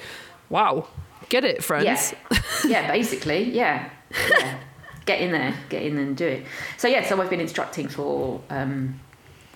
wow, 0.50 0.86
get 1.30 1.44
it, 1.44 1.64
friends. 1.64 2.14
Yeah, 2.30 2.38
yeah, 2.64 2.92
basically, 2.92 3.42
yeah. 3.50 3.90
yeah. 4.30 4.58
Get 5.06 5.20
in 5.20 5.32
there, 5.32 5.54
get 5.68 5.82
in 5.82 5.98
and 5.98 6.16
do 6.16 6.26
it. 6.26 6.46
So 6.78 6.88
yeah, 6.88 7.04
so 7.06 7.20
I've 7.20 7.30
been 7.30 7.40
instructing 7.40 7.88
for 7.88 8.40
um, 8.50 9.00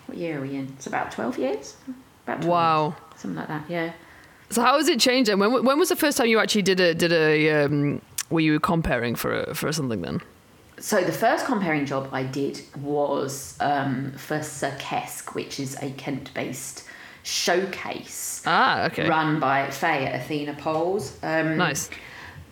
what 0.06 0.18
year 0.18 0.38
are 0.38 0.42
we 0.42 0.56
in? 0.56 0.66
It's 0.76 0.86
about 0.86 1.12
twelve 1.12 1.38
years. 1.38 1.76
About 2.24 2.42
12 2.42 2.46
Wow. 2.50 2.84
years, 2.88 3.20
something 3.20 3.36
like 3.38 3.48
that. 3.48 3.64
Yeah. 3.70 3.92
So 4.50 4.60
how 4.62 4.76
has 4.76 4.88
it 4.88 4.98
changed? 4.98 5.30
then? 5.30 5.38
when 5.38 5.64
when 5.64 5.78
was 5.78 5.88
the 5.90 5.96
first 5.96 6.18
time 6.18 6.26
you 6.26 6.40
actually 6.40 6.62
did 6.62 6.80
a 6.80 6.94
did 6.94 7.12
a 7.12 7.64
um, 7.64 8.00
were 8.30 8.40
you 8.40 8.58
compering 8.58 9.16
for 9.16 9.42
a, 9.42 9.54
for 9.54 9.72
something 9.72 10.02
then? 10.02 10.20
So 10.78 11.02
the 11.02 11.12
first 11.12 11.46
compering 11.46 11.86
job 11.86 12.08
I 12.12 12.24
did 12.24 12.60
was 12.82 13.56
um, 13.60 14.12
for 14.12 14.40
Cirquesque, 14.40 15.34
which 15.34 15.58
is 15.58 15.74
a 15.80 15.90
Kent-based 15.92 16.84
showcase 17.22 18.42
Ah, 18.46 18.84
okay, 18.86 19.08
run 19.08 19.40
by 19.40 19.70
Faye 19.70 20.06
at 20.06 20.20
Athena 20.20 20.54
Poles. 20.54 21.16
Um, 21.22 21.56
nice. 21.56 21.88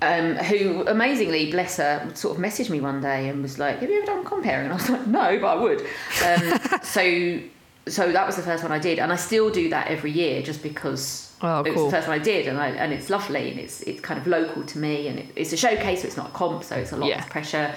Um, 0.05 0.37
who 0.37 0.87
amazingly, 0.87 1.51
bless 1.51 1.77
her, 1.79 2.11
sort 2.15 2.37
of 2.37 2.43
messaged 2.45 2.71
me 2.71 2.81
one 2.81 3.01
day 3.01 3.29
and 3.29 3.43
was 3.43 3.59
like, 3.59 3.79
"Have 3.81 3.91
you 3.91 3.97
ever 3.99 4.07
done 4.07 4.25
compering?" 4.25 4.65
And 4.65 4.73
I 4.73 4.77
was 4.77 4.89
like, 4.91 5.07
"No, 5.07 5.39
but 5.41 5.47
I 5.47 5.55
would." 5.55 5.81
Um, 6.25 6.81
so, 6.83 7.41
so 7.87 8.13
that 8.13 8.27
was 8.27 8.37
the 8.37 8.43
first 8.43 8.63
one 8.63 8.73
I 8.73 8.79
did, 8.79 8.99
and 8.99 9.13
I 9.13 9.17
still 9.17 9.51
do 9.51 9.69
that 9.71 9.89
every 9.89 10.11
year 10.11 10.43
just 10.43 10.63
because 10.63 11.33
Oh, 11.43 11.63
it 11.63 11.75
was 11.75 11.85
the 11.85 11.91
first 11.91 12.09
one 12.09 12.19
I 12.19 12.23
did, 12.23 12.47
and 12.49 12.59
I, 12.59 12.69
and 12.71 12.93
it's 12.93 13.11
lovely 13.11 13.51
and 13.51 13.59
it's 13.61 13.81
it's 13.83 14.01
kind 14.01 14.19
of 14.21 14.27
local 14.27 14.65
to 14.65 14.79
me, 14.79 15.09
and 15.09 15.19
it, 15.19 15.27
it's 15.37 15.53
a 15.53 15.57
showcase, 15.57 16.03
so 16.03 16.07
it's 16.09 16.17
not 16.17 16.29
a 16.29 16.33
comp, 16.33 16.65
so 16.65 16.77
it's 16.77 16.93
a 16.93 16.97
lot 16.97 17.09
Yeah. 17.09 17.17
less 17.19 17.29
pressure. 17.29 17.75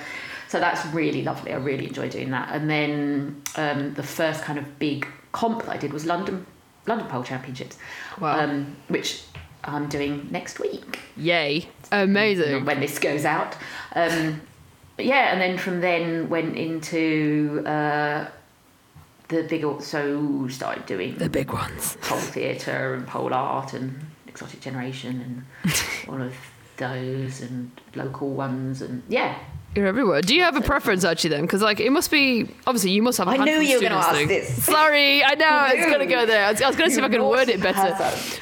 So 0.49 0.59
that's 0.61 0.85
really 0.93 1.23
lovely. 1.23 1.51
I 1.51 1.57
really 1.57 1.87
enjoy 1.87 2.07
doing 2.09 2.31
that. 2.31 2.47
And 2.53 2.69
then 2.69 3.41
um, 3.57 3.93
the 3.95 4.03
first 4.03 4.43
kind 4.43 4.57
of 4.57 4.79
big 4.79 5.05
comp 5.33 5.63
that 5.65 5.71
I 5.71 5.77
did 5.77 5.91
was 5.91 6.05
London 6.05 6.45
London 6.85 7.07
Pole 7.07 7.23
Championships, 7.23 7.77
Wow. 8.21 8.39
um, 8.39 8.77
which 8.87 9.23
I'm 9.65 9.89
doing 9.89 10.29
next 10.31 10.61
week 10.61 10.99
Yay, 11.17 11.67
amazing. 11.91 12.65
when 12.65 12.79
this 12.79 12.99
goes 12.99 13.25
out. 13.25 13.55
Um, 13.95 14.41
but 14.95 15.05
yeah, 15.05 15.31
and 15.31 15.39
then 15.41 15.57
from 15.57 15.81
then 15.81 16.29
went 16.29 16.57
into 16.57 17.63
uh, 17.65 18.27
the 19.29 19.43
big, 19.43 19.63
so 19.81 20.47
started 20.47 20.85
doing 20.85 21.17
The 21.17 21.29
big 21.29 21.51
ones. 21.51 21.97
pole 22.01 22.17
theatre 22.19 22.93
and 22.95 23.05
pole 23.05 23.33
art 23.33 23.73
and 23.73 24.05
exotic 24.27 24.61
generation 24.61 25.45
and 25.63 25.73
all 26.09 26.21
of 26.21 26.33
those 26.77 27.41
and 27.41 27.71
local 27.95 28.29
ones 28.29 28.81
and 28.81 29.03
yeah, 29.07 29.37
You're 29.75 29.85
everywhere. 29.85 30.21
Do 30.21 30.33
you 30.33 30.41
have 30.41 30.55
a 30.55 30.61
preference 30.61 31.03
actually 31.03 31.29
then? 31.31 31.41
Because 31.41 31.61
like 31.61 31.79
it 31.79 31.91
must 31.91 32.09
be 32.09 32.49
obviously 32.65 32.91
you 32.91 33.03
must 33.03 33.19
have. 33.19 33.27
a 33.27 33.31
I 33.31 33.37
knew 33.37 33.59
you 33.59 33.75
were 33.75 33.81
gonna 33.83 33.95
ask 33.95 34.11
doing- 34.11 34.27
this. 34.27 34.63
Sorry, 34.65 35.23
I 35.23 35.35
know 35.35 35.45
I 35.49 35.73
it's 35.75 35.91
gonna 35.91 36.07
go 36.07 36.25
there. 36.25 36.45
I 36.45 36.51
was, 36.51 36.61
was 36.61 36.75
gonna 36.75 36.89
see 36.89 36.97
if 36.99 37.03
I 37.05 37.09
can 37.09 37.23
word 37.23 37.47
it 37.49 37.61
better. 37.61 37.95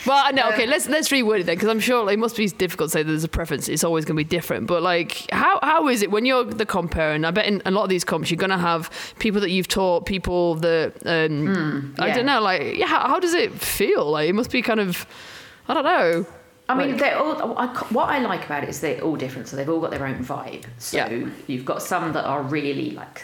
Well, 0.06 0.22
I 0.24 0.32
know. 0.32 0.48
Okay, 0.54 0.64
Um, 0.64 0.70
let's 0.70 0.88
let's 0.88 1.10
reword 1.10 1.42
it 1.42 1.46
then 1.46 1.56
because 1.56 1.68
I'm 1.68 1.82
sure 1.82 2.10
it 2.10 2.20
must 2.20 2.38
be 2.38 2.48
difficult 2.48 2.92
to 2.92 2.94
say 2.94 3.04
that 3.04 3.10
there's 3.12 3.26
a 3.26 3.28
preference. 3.28 3.68
It's 3.68 3.84
always 3.84 4.06
gonna 4.06 4.16
be 4.18 4.24
different. 4.24 4.68
But 4.68 4.82
like, 4.82 5.26
how 5.32 5.60
how 5.62 5.90
is 5.90 6.04
it 6.04 6.10
when 6.12 6.26
you're 6.26 6.46
the 6.46 6.66
compere? 6.66 7.12
And 7.12 7.26
I 7.28 7.32
bet 7.32 7.48
in 7.48 7.62
a 7.66 7.72
lot 7.72 7.84
of 7.84 7.90
these 7.90 8.06
comps 8.06 8.32
you're 8.32 8.38
gonna 8.38 8.58
have 8.58 8.90
people 9.20 9.42
that 9.42 9.50
you've 9.50 9.68
taught, 9.68 10.06
people 10.06 10.56
that 10.56 10.94
um, 11.06 11.96
I 12.00 12.08
yeah. 12.08 12.16
don't 12.16 12.26
know. 12.28 12.40
Like, 12.40 12.78
yeah, 12.78 12.88
how, 12.88 13.08
how 13.10 13.20
does 13.20 13.34
it 13.34 13.52
feel? 13.52 14.10
Like, 14.12 14.30
it 14.30 14.34
must 14.34 14.52
be 14.52 14.62
kind 14.62 14.80
of. 14.80 15.06
I 15.68 15.74
don't 15.74 15.84
know. 15.84 16.26
I 16.68 16.74
mean, 16.76 16.92
Like- 16.92 17.00
they're 17.00 17.18
all. 17.18 17.58
I, 17.58 17.68
what 17.90 18.10
I 18.10 18.20
like 18.20 18.46
about 18.46 18.64
it 18.64 18.70
is 18.70 18.80
they're 18.80 19.02
all 19.02 19.16
different, 19.16 19.48
so 19.48 19.56
they've 19.56 19.70
all 19.70 19.80
got 19.80 19.92
their 19.92 20.06
own 20.06 20.24
vibe. 20.24 20.64
So 20.80 20.98
Yeah. 20.98 21.28
you've 21.48 21.66
got 21.66 21.82
some 21.82 22.14
that 22.14 22.26
are 22.26 22.42
really 22.42 22.92
like 22.92 23.24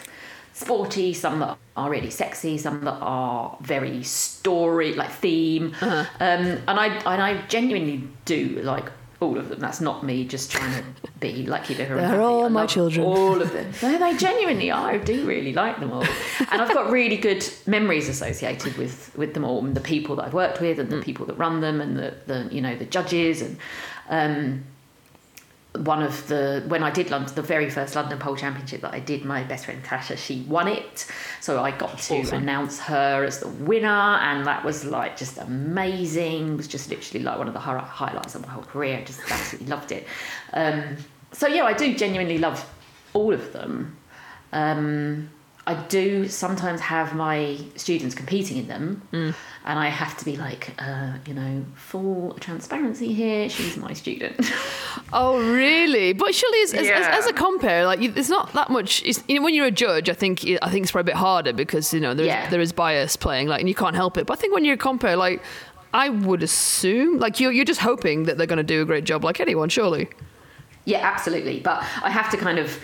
sporty, 0.52 1.12
some 1.14 1.40
that 1.40 1.56
are 1.76 1.90
really 1.90 2.10
sexy, 2.10 2.58
some 2.58 2.84
that 2.84 2.98
are 3.00 3.56
very 3.60 4.02
story 4.02 4.94
like 4.94 5.10
theme, 5.10 5.74
Uh-huh. 5.80 6.04
um, 6.20 6.58
and 6.68 6.78
I 6.80 6.86
and 6.86 7.22
I 7.22 7.40
genuinely 7.48 8.04
do 8.26 8.60
like 8.62 8.84
all 9.22 9.38
of 9.38 9.48
them. 9.48 9.60
That's 9.60 9.80
not 9.80 10.04
me 10.04 10.24
just 10.26 10.50
trying 10.50 10.72
to 10.74 10.84
be 11.20 11.46
like 11.46 11.64
keep 11.64 11.78
everyone. 11.78 12.02
They're 12.04 12.10
happy. 12.20 12.22
all 12.24 12.44
I 12.44 12.48
my 12.48 12.66
children. 12.66 13.06
All 13.06 13.40
of 13.40 13.52
them. 13.52 13.72
No, 13.82 13.98
they 13.98 14.16
genuinely 14.16 14.70
are. 14.70 14.90
I 14.90 14.98
do 14.98 15.24
really 15.26 15.52
like 15.52 15.80
them 15.80 15.92
all, 15.92 16.04
and 16.50 16.60
I've 16.60 16.74
got 16.74 16.90
really 16.90 17.16
good 17.16 17.48
memories 17.66 18.08
associated 18.08 18.76
with 18.76 19.12
with 19.16 19.32
them 19.34 19.44
all, 19.44 19.64
and 19.64 19.74
the 19.74 19.80
people 19.80 20.16
that 20.16 20.26
I've 20.26 20.34
worked 20.34 20.60
with, 20.60 20.78
and 20.78 20.90
the 20.90 20.96
Mm. 20.96 21.04
people 21.04 21.26
that 21.26 21.34
run 21.38 21.60
them, 21.62 21.80
and 21.80 21.96
the, 21.96 22.14
the 22.26 22.48
you 22.52 22.60
know 22.60 22.76
the 22.76 22.84
judges, 22.84 23.40
and 23.40 23.56
um, 24.10 24.64
one 25.76 26.02
of 26.02 26.28
the 26.28 26.62
when 26.68 26.82
I 26.82 26.90
did 26.90 27.10
London, 27.10 27.34
the 27.34 27.42
very 27.42 27.70
first 27.70 27.94
London 27.94 28.18
Pole 28.18 28.36
Championship 28.36 28.82
that 28.82 28.92
I 28.92 29.00
did, 29.00 29.24
my 29.24 29.42
best 29.42 29.64
friend 29.64 29.82
Tasha, 29.82 30.18
she 30.18 30.42
won 30.42 30.68
it, 30.68 31.06
so 31.40 31.62
I 31.62 31.70
got 31.70 31.98
to 31.98 32.14
Awesome. 32.20 32.42
announce 32.42 32.78
her 32.80 33.24
as 33.24 33.40
the 33.40 33.48
winner, 33.48 33.88
and 33.88 34.46
that 34.46 34.64
was 34.64 34.84
like 34.84 35.16
just 35.16 35.38
amazing. 35.38 36.52
It 36.52 36.56
was 36.56 36.68
just 36.68 36.90
literally 36.90 37.24
like 37.24 37.38
one 37.38 37.48
of 37.48 37.54
the 37.54 37.60
highlights 37.60 38.34
of 38.34 38.42
my 38.42 38.52
whole 38.52 38.64
career. 38.64 38.98
I 38.98 39.04
just 39.04 39.20
absolutely 39.30 39.68
loved 39.68 39.92
it. 39.92 40.06
Um, 40.52 40.96
so 41.32 41.46
yeah, 41.46 41.64
I 41.64 41.72
do 41.72 41.94
genuinely 41.94 42.36
love 42.38 42.68
all 43.14 43.32
of 43.32 43.52
them. 43.54 43.96
Um, 44.52 45.30
I 45.64 45.74
do 45.74 46.26
sometimes 46.26 46.80
have 46.80 47.14
my 47.14 47.56
students 47.76 48.16
competing 48.16 48.56
in 48.56 48.66
them, 48.66 49.02
Mm. 49.12 49.32
and 49.64 49.78
I 49.78 49.88
have 49.90 50.16
to 50.18 50.24
be 50.24 50.36
like, 50.36 50.74
uh, 50.78 51.12
you 51.24 51.34
know, 51.34 51.64
full 51.76 52.34
transparency 52.40 53.12
here. 53.12 53.48
She's 53.48 53.76
my 53.76 53.92
student. 53.92 54.40
Oh, 55.14 55.38
really? 55.52 56.14
But 56.14 56.34
surely, 56.34 56.62
as, 56.62 56.72
as, 56.72 56.88
as, 56.88 57.06
as 57.06 57.26
a 57.26 57.34
compere, 57.34 57.84
like 57.84 58.00
it's 58.00 58.30
not 58.30 58.50
that 58.54 58.70
much. 58.70 59.02
It's, 59.04 59.22
you 59.28 59.34
know, 59.36 59.42
when 59.42 59.54
you're 59.54 59.66
a 59.66 59.70
judge, 59.70 60.08
I 60.08 60.14
think 60.14 60.42
I 60.62 60.70
think 60.70 60.84
it's 60.84 60.92
probably 60.92 61.10
a 61.12 61.14
bit 61.14 61.18
harder 61.20 61.52
because 61.52 61.92
you 61.92 62.00
know 62.00 62.14
there's, 62.14 62.28
Yeah. 62.28 62.48
there 62.48 62.62
is 62.62 62.72
bias 62.72 63.14
playing, 63.16 63.46
like, 63.48 63.60
and 63.60 63.68
you 63.68 63.74
can't 63.74 63.94
help 63.94 64.16
it. 64.16 64.26
But 64.26 64.38
I 64.38 64.40
think 64.40 64.54
when 64.54 64.64
you're 64.64 64.74
a 64.74 64.78
compere, 64.78 65.16
like, 65.16 65.42
I 65.92 66.08
would 66.08 66.42
assume, 66.42 67.18
like, 67.18 67.40
you're 67.40 67.52
you're 67.52 67.66
just 67.66 67.80
hoping 67.80 68.24
that 68.24 68.38
they're 68.38 68.46
going 68.46 68.56
to 68.56 68.62
do 68.74 68.80
a 68.80 68.86
great 68.86 69.04
job, 69.04 69.22
like 69.22 69.38
anyone, 69.38 69.68
surely. 69.68 70.08
Yeah, 70.86 71.00
absolutely. 71.06 71.60
But 71.60 71.80
I 72.02 72.08
have 72.08 72.30
to 72.30 72.38
kind 72.38 72.58
of 72.58 72.78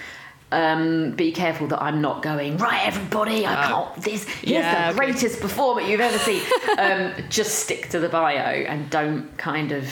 um, 0.53 1.13
be 1.13 1.31
careful 1.33 1.67
that 1.69 1.83
I'm 1.83 2.01
not 2.01 2.23
going 2.23 2.57
right. 2.59 2.87
Everybody, 2.87 3.47
I 3.47 3.67
can't. 3.67 3.95
This 4.03 4.27
here's 4.29 4.51
Yeah, 4.65 4.93
the 4.93 4.99
okay. 4.99 5.07
greatest 5.13 5.41
performer 5.41 5.81
you've 5.83 6.01
ever 6.01 6.19
seen. 6.19 6.43
um, 6.79 7.13
just 7.29 7.59
stick 7.61 7.89
to 7.91 7.99
the 8.01 8.09
bio 8.09 8.31
and 8.33 8.89
don't 8.91 9.37
kind 9.39 9.73
of. 9.73 9.91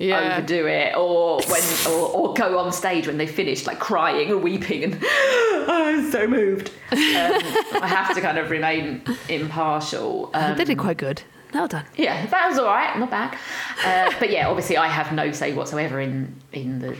Yeah. 0.00 0.36
Overdo 0.38 0.66
it, 0.66 0.96
or 0.96 1.40
when, 1.42 1.62
or, 1.88 2.08
or 2.30 2.34
go 2.34 2.56
on 2.60 2.72
stage 2.72 3.08
when 3.08 3.18
they 3.18 3.26
finished, 3.26 3.66
like 3.66 3.80
crying 3.80 4.30
or 4.30 4.38
weeping, 4.38 4.84
and 4.84 4.98
oh, 5.02 5.64
I'm 5.68 6.12
so 6.12 6.28
moved. 6.28 6.68
Um, 6.92 7.00
I 7.02 7.80
have 7.88 8.14
to 8.14 8.20
kind 8.20 8.38
of 8.38 8.48
remain 8.48 9.02
impartial. 9.28 10.30
Um, 10.34 10.56
they 10.56 10.64
did 10.64 10.78
quite 10.78 10.98
good. 10.98 11.22
Well 11.52 11.66
done. 11.66 11.84
yeah, 11.96 12.26
that 12.26 12.48
was 12.48 12.58
all 12.60 12.66
right, 12.66 12.96
not 12.96 13.10
bad. 13.10 13.36
Uh, 13.84 14.12
but 14.20 14.30
yeah, 14.30 14.48
obviously, 14.48 14.76
I 14.76 14.86
have 14.86 15.12
no 15.12 15.32
say 15.32 15.52
whatsoever 15.52 15.98
in 16.00 16.32
in 16.52 16.78
the 16.78 16.96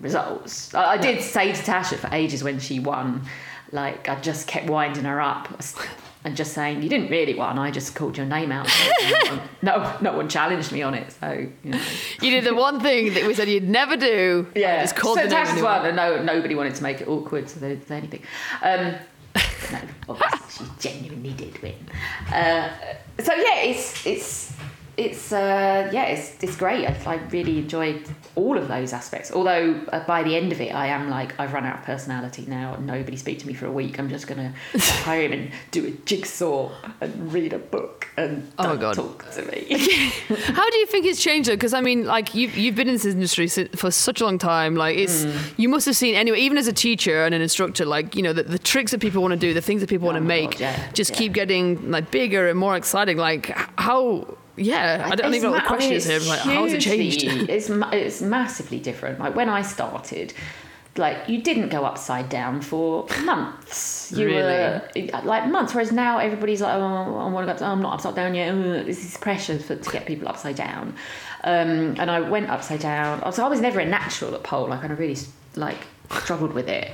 results. 0.00 0.74
I, 0.74 0.92
I 0.92 0.96
did 0.96 1.22
say 1.22 1.52
to 1.52 1.62
Tasha 1.62 1.96
for 1.96 2.08
ages 2.12 2.42
when 2.44 2.58
she 2.58 2.80
won, 2.80 3.22
like 3.72 4.08
I 4.08 4.20
just 4.20 4.46
kept 4.46 4.68
winding 4.68 5.04
her 5.04 5.20
up 5.20 5.48
and 6.24 6.36
just 6.36 6.52
saying, 6.52 6.82
"You 6.82 6.88
didn't 6.88 7.10
really 7.10 7.34
win. 7.34 7.58
I 7.58 7.70
just 7.70 7.94
called 7.94 8.16
your 8.16 8.26
name 8.26 8.50
out." 8.52 8.68
no, 9.62 9.96
no 10.00 10.16
one 10.16 10.28
challenged 10.28 10.72
me 10.72 10.82
on 10.82 10.94
it, 10.94 11.12
so 11.12 11.46
you 11.62 11.70
know. 11.70 11.80
You 12.20 12.30
did 12.30 12.44
the 12.44 12.54
one 12.54 12.80
thing 12.80 13.14
that 13.14 13.26
we 13.26 13.34
said 13.34 13.48
you'd 13.48 13.68
never 13.68 13.96
do. 13.96 14.46
Yeah, 14.54 14.82
Just 14.82 14.96
called 14.96 15.18
so 15.18 15.24
the 15.24 15.30
name 15.30 15.44
Tasha's 15.44 15.62
anyway. 15.62 15.92
no, 15.92 16.22
nobody 16.22 16.54
wanted 16.54 16.74
to 16.76 16.82
make 16.82 17.00
it 17.00 17.08
awkward, 17.08 17.48
so 17.48 17.60
they 17.60 17.70
didn't 17.70 17.86
say 17.86 17.96
anything. 17.98 18.22
Um, 18.62 18.94
no, 19.72 19.78
obviously 20.08 20.66
she 20.66 20.72
genuinely 20.80 21.32
did 21.34 21.60
win. 21.62 21.74
Uh, 22.32 22.70
so 23.22 23.34
yeah, 23.34 23.60
it's 23.62 24.06
it's 24.06 24.52
it's 24.96 25.32
uh, 25.32 25.88
yeah, 25.92 26.04
it's 26.06 26.42
it's 26.42 26.56
great. 26.56 26.86
I, 26.86 26.96
I 27.06 27.16
really 27.30 27.58
enjoyed 27.58 28.04
all 28.38 28.56
of 28.56 28.68
those 28.68 28.92
aspects. 28.92 29.30
Although 29.32 29.80
uh, 29.92 30.04
by 30.06 30.22
the 30.22 30.34
end 30.36 30.52
of 30.52 30.60
it, 30.60 30.74
I 30.74 30.86
am 30.88 31.10
like 31.10 31.38
I've 31.40 31.52
run 31.52 31.64
out 31.64 31.78
of 31.80 31.84
personality 31.84 32.44
now. 32.46 32.76
Nobody 32.80 33.16
speak 33.16 33.38
to 33.40 33.46
me 33.46 33.54
for 33.54 33.66
a 33.66 33.72
week. 33.72 33.98
I'm 33.98 34.08
just 34.08 34.26
gonna 34.26 34.54
go 34.72 34.78
home 34.80 35.32
and 35.32 35.50
do 35.70 35.86
a 35.86 35.90
jigsaw 36.06 36.70
and 37.00 37.32
read 37.32 37.52
a 37.52 37.58
book 37.58 38.08
and 38.16 38.50
Oh 38.58 38.74
my 38.74 38.80
God. 38.80 38.94
talk 38.94 39.30
to 39.32 39.42
me. 39.50 39.66
How 40.58 40.70
do 40.70 40.76
you 40.78 40.86
think 40.86 41.06
it's 41.06 41.22
changed 41.22 41.48
though? 41.48 41.54
Because 41.54 41.74
I 41.74 41.80
mean, 41.80 42.04
like 42.04 42.34
you've 42.34 42.56
you've 42.56 42.74
been 42.76 42.88
in 42.88 42.94
this 42.94 43.04
industry 43.04 43.48
for 43.76 43.90
such 43.90 44.20
a 44.20 44.24
long 44.24 44.38
time. 44.38 44.74
Like 44.76 44.96
it's 44.96 45.18
Mm. 45.24 45.54
you 45.56 45.68
must 45.68 45.86
have 45.86 45.96
seen 45.96 46.14
anyway. 46.14 46.38
Even 46.40 46.58
as 46.58 46.68
a 46.68 46.72
teacher 46.72 47.24
and 47.24 47.34
an 47.34 47.42
instructor, 47.42 47.84
like 47.84 48.14
you 48.14 48.22
know 48.22 48.32
the, 48.32 48.44
the 48.44 48.58
tricks 48.58 48.92
that 48.92 49.00
people 49.00 49.20
want 49.20 49.32
to 49.32 49.38
do, 49.38 49.52
the 49.52 49.60
things 49.60 49.80
that 49.80 49.90
people 49.90 50.06
want 50.06 50.16
to 50.16 50.22
Oh 50.22 50.26
make, 50.38 50.52
God, 50.52 50.60
yeah, 50.60 50.92
just 50.92 51.10
yeah. 51.10 51.16
keep 51.18 51.32
getting 51.32 51.90
like 51.90 52.10
bigger 52.12 52.48
and 52.48 52.58
more 52.58 52.76
exciting. 52.76 53.16
Like 53.16 53.46
how? 53.78 54.37
Yeah, 54.58 55.06
I 55.10 55.14
don't 55.14 55.28
It's 55.28 55.36
even 55.36 55.50
know 55.50 55.56
what 55.56 55.64
the 55.64 55.64
I 55.64 55.68
question 55.68 55.90
mean, 55.90 55.96
is 55.96 56.06
here. 56.06 56.20
Like, 56.20 56.40
how 56.40 56.64
has 56.64 56.72
it 56.72 56.80
changed? 56.80 57.22
it's 57.48 57.70
it's 57.70 58.22
massively 58.22 58.78
different. 58.80 59.18
Like 59.18 59.34
when 59.34 59.48
I 59.48 59.62
started, 59.62 60.34
like 60.96 61.28
you 61.28 61.42
didn't 61.42 61.68
go 61.68 61.84
upside 61.84 62.28
down 62.28 62.60
for 62.60 63.06
months. 63.24 64.12
You 64.14 64.28
were 64.28 64.82
like 65.24 65.48
months. 65.48 65.74
Whereas 65.74 65.92
now 65.92 66.18
everybody's 66.18 66.60
like, 66.60 66.74
oh, 66.74 67.16
I 67.18 67.28
want 67.30 67.46
to 67.46 67.54
go. 67.54 67.64
Up, 67.64 67.72
I'm 67.72 67.80
not 67.80 67.94
upside 67.94 68.14
down 68.14 68.34
yet. 68.34 68.52
This 68.86 69.04
is 69.04 69.16
pressure 69.16 69.58
for, 69.58 69.76
to 69.76 69.90
get 69.90 70.06
people 70.06 70.28
upside 70.28 70.56
down. 70.56 70.94
Um, 71.44 71.94
and 71.98 72.10
I 72.10 72.20
went 72.20 72.50
upside 72.50 72.80
down. 72.80 73.32
So 73.32 73.44
I 73.44 73.48
was 73.48 73.60
never 73.60 73.80
a 73.80 73.86
natural 73.86 74.34
at 74.34 74.42
pole. 74.42 74.68
Like 74.68 74.84
I 74.84 74.88
really 74.88 75.16
like 75.54 75.78
struggled 76.10 76.52
with 76.52 76.68
it. 76.68 76.90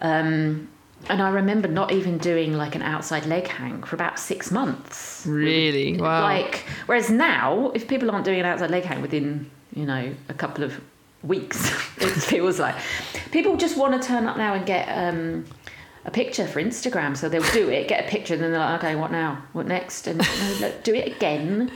Um, 0.00 0.68
and 1.08 1.22
I 1.22 1.30
remember 1.30 1.68
not 1.68 1.92
even 1.92 2.18
doing 2.18 2.54
like 2.54 2.74
an 2.74 2.82
outside 2.82 3.26
leg 3.26 3.46
hang 3.46 3.82
for 3.82 3.94
about 3.94 4.18
six 4.18 4.50
months. 4.50 5.24
Really? 5.26 5.96
Wow. 5.98 6.22
Like, 6.22 6.64
whereas 6.86 7.10
now, 7.10 7.70
if 7.74 7.88
people 7.88 8.10
aren't 8.10 8.24
doing 8.24 8.40
an 8.40 8.46
outside 8.46 8.70
leg 8.70 8.84
hang 8.84 9.02
within, 9.02 9.50
you 9.74 9.84
know, 9.84 10.14
a 10.28 10.34
couple 10.34 10.64
of 10.64 10.80
weeks, 11.22 11.66
it 11.98 12.10
feels 12.10 12.58
like 12.58 12.76
people 13.30 13.56
just 13.56 13.76
want 13.76 14.00
to 14.00 14.06
turn 14.06 14.26
up 14.26 14.36
now 14.36 14.54
and 14.54 14.66
get 14.66 14.86
um, 14.86 15.44
a 16.04 16.10
picture 16.10 16.46
for 16.46 16.62
Instagram. 16.62 17.16
So 17.16 17.28
they'll 17.28 17.52
do 17.52 17.68
it, 17.68 17.88
get 17.88 18.04
a 18.04 18.08
picture, 18.08 18.34
and 18.34 18.42
then 18.42 18.52
they're 18.52 18.60
like, 18.60 18.82
okay, 18.82 18.96
what 18.96 19.10
now? 19.10 19.42
What 19.52 19.66
next? 19.66 20.06
And 20.06 20.18
no, 20.18 20.56
look, 20.60 20.84
do 20.84 20.94
it 20.94 21.14
again. 21.16 21.70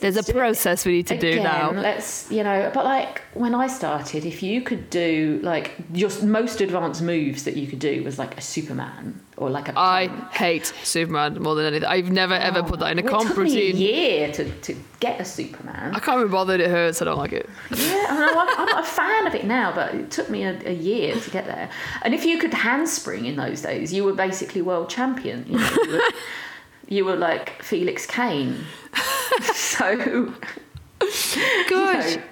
There's 0.00 0.16
a 0.16 0.32
process 0.32 0.86
we 0.86 0.92
need 0.92 1.06
to 1.08 1.18
do 1.18 1.28
again, 1.28 1.42
now. 1.42 1.70
Let's, 1.72 2.30
you 2.30 2.44
know, 2.44 2.70
but 2.72 2.84
like 2.84 3.22
when 3.34 3.54
I 3.54 3.66
started, 3.66 4.24
if 4.24 4.42
you 4.42 4.62
could 4.62 4.90
do 4.90 5.40
like 5.42 5.72
your 5.92 6.10
most 6.22 6.60
advanced 6.60 7.02
moves 7.02 7.42
that 7.44 7.56
you 7.56 7.66
could 7.66 7.80
do 7.80 8.02
was 8.04 8.18
like 8.18 8.38
a 8.38 8.40
Superman 8.40 9.20
or 9.36 9.50
like 9.50 9.68
a 9.68 9.72
I 9.76 10.06
plank. 10.08 10.32
hate 10.32 10.66
Superman 10.84 11.42
more 11.42 11.54
than 11.56 11.66
anything. 11.66 11.88
I've 11.88 12.10
never 12.12 12.34
ever 12.34 12.62
put 12.62 12.78
that 12.80 12.92
in 12.92 12.98
a 13.00 13.02
Well, 13.02 13.12
comp 13.20 13.30
it 13.30 13.34
took 13.34 13.38
me 13.44 13.50
a 13.50 13.66
routine. 13.72 13.76
year 13.76 14.32
to, 14.32 14.50
to 14.60 14.76
get 15.00 15.20
a 15.20 15.24
Superman. 15.24 15.94
I 15.94 15.98
can't 16.00 16.22
be 16.24 16.30
bothered. 16.30 16.60
It 16.60 16.70
hurts. 16.70 17.02
I 17.02 17.04
don't 17.06 17.18
like 17.18 17.32
it. 17.32 17.48
Yeah, 17.70 18.06
I 18.08 18.14
know, 18.18 18.40
I'm, 18.40 18.48
I'm 18.60 18.66
not 18.66 18.84
a 18.84 18.86
fan 18.86 19.26
of 19.26 19.34
it 19.34 19.44
now, 19.46 19.72
but 19.74 19.94
it 19.94 20.10
took 20.12 20.30
me 20.30 20.44
a, 20.44 20.60
a 20.68 20.72
year 20.74 21.16
to 21.16 21.30
get 21.30 21.46
there. 21.46 21.68
And 22.02 22.14
if 22.14 22.24
you 22.24 22.38
could 22.38 22.54
handspring 22.54 23.26
in 23.26 23.34
those 23.36 23.62
days, 23.62 23.92
you 23.92 24.04
were 24.04 24.12
basically 24.12 24.62
world 24.62 24.88
champion. 24.90 25.44
You, 25.48 25.58
know, 25.58 25.70
you, 25.84 25.92
were, 25.92 26.00
you 26.88 27.04
were 27.04 27.16
like 27.16 27.62
Felix 27.62 28.06
Cane. 28.06 28.64
so, 29.54 30.32
Gosh. 31.68 32.16
know, 32.16 32.22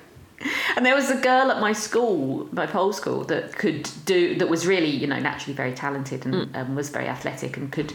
and 0.76 0.84
there 0.84 0.94
was 0.94 1.10
a 1.10 1.16
girl 1.16 1.50
at 1.50 1.60
my 1.60 1.72
school, 1.72 2.48
my 2.52 2.66
pole 2.66 2.92
school, 2.92 3.24
that 3.24 3.52
could 3.56 3.88
do 4.04 4.34
that 4.36 4.48
was 4.48 4.66
really, 4.66 4.90
you 4.90 5.06
know, 5.06 5.18
naturally 5.18 5.54
very 5.54 5.72
talented 5.72 6.24
and, 6.26 6.34
Mm. 6.34 6.48
and 6.54 6.76
was 6.76 6.90
very 6.90 7.08
athletic 7.08 7.56
and 7.56 7.70
could 7.72 7.92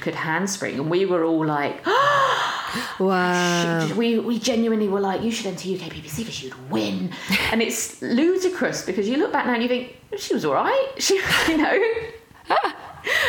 could 0.00 0.14
handspring. 0.16 0.78
And 0.80 0.90
we 0.90 1.06
were 1.06 1.22
all 1.24 1.44
like, 1.46 1.80
Wow. 2.98 3.88
we 3.96 4.18
we 4.18 4.38
genuinely 4.38 4.88
were 4.88 5.00
like, 5.00 5.22
you 5.22 5.30
should 5.30 5.46
enter 5.46 5.68
UK 5.68 5.90
BBC 5.92 6.18
because 6.18 6.42
you'd 6.42 6.70
win. 6.70 7.12
and 7.52 7.62
it's 7.62 8.00
ludicrous 8.20 8.84
because 8.84 9.08
you 9.08 9.16
look 9.18 9.32
back 9.32 9.46
now 9.46 9.54
and 9.54 9.62
you 9.62 9.68
think 9.68 9.96
she 10.18 10.34
was 10.34 10.44
all 10.44 10.54
right. 10.54 10.88
She, 10.98 11.20
you 11.48 11.56
know, 11.58 11.78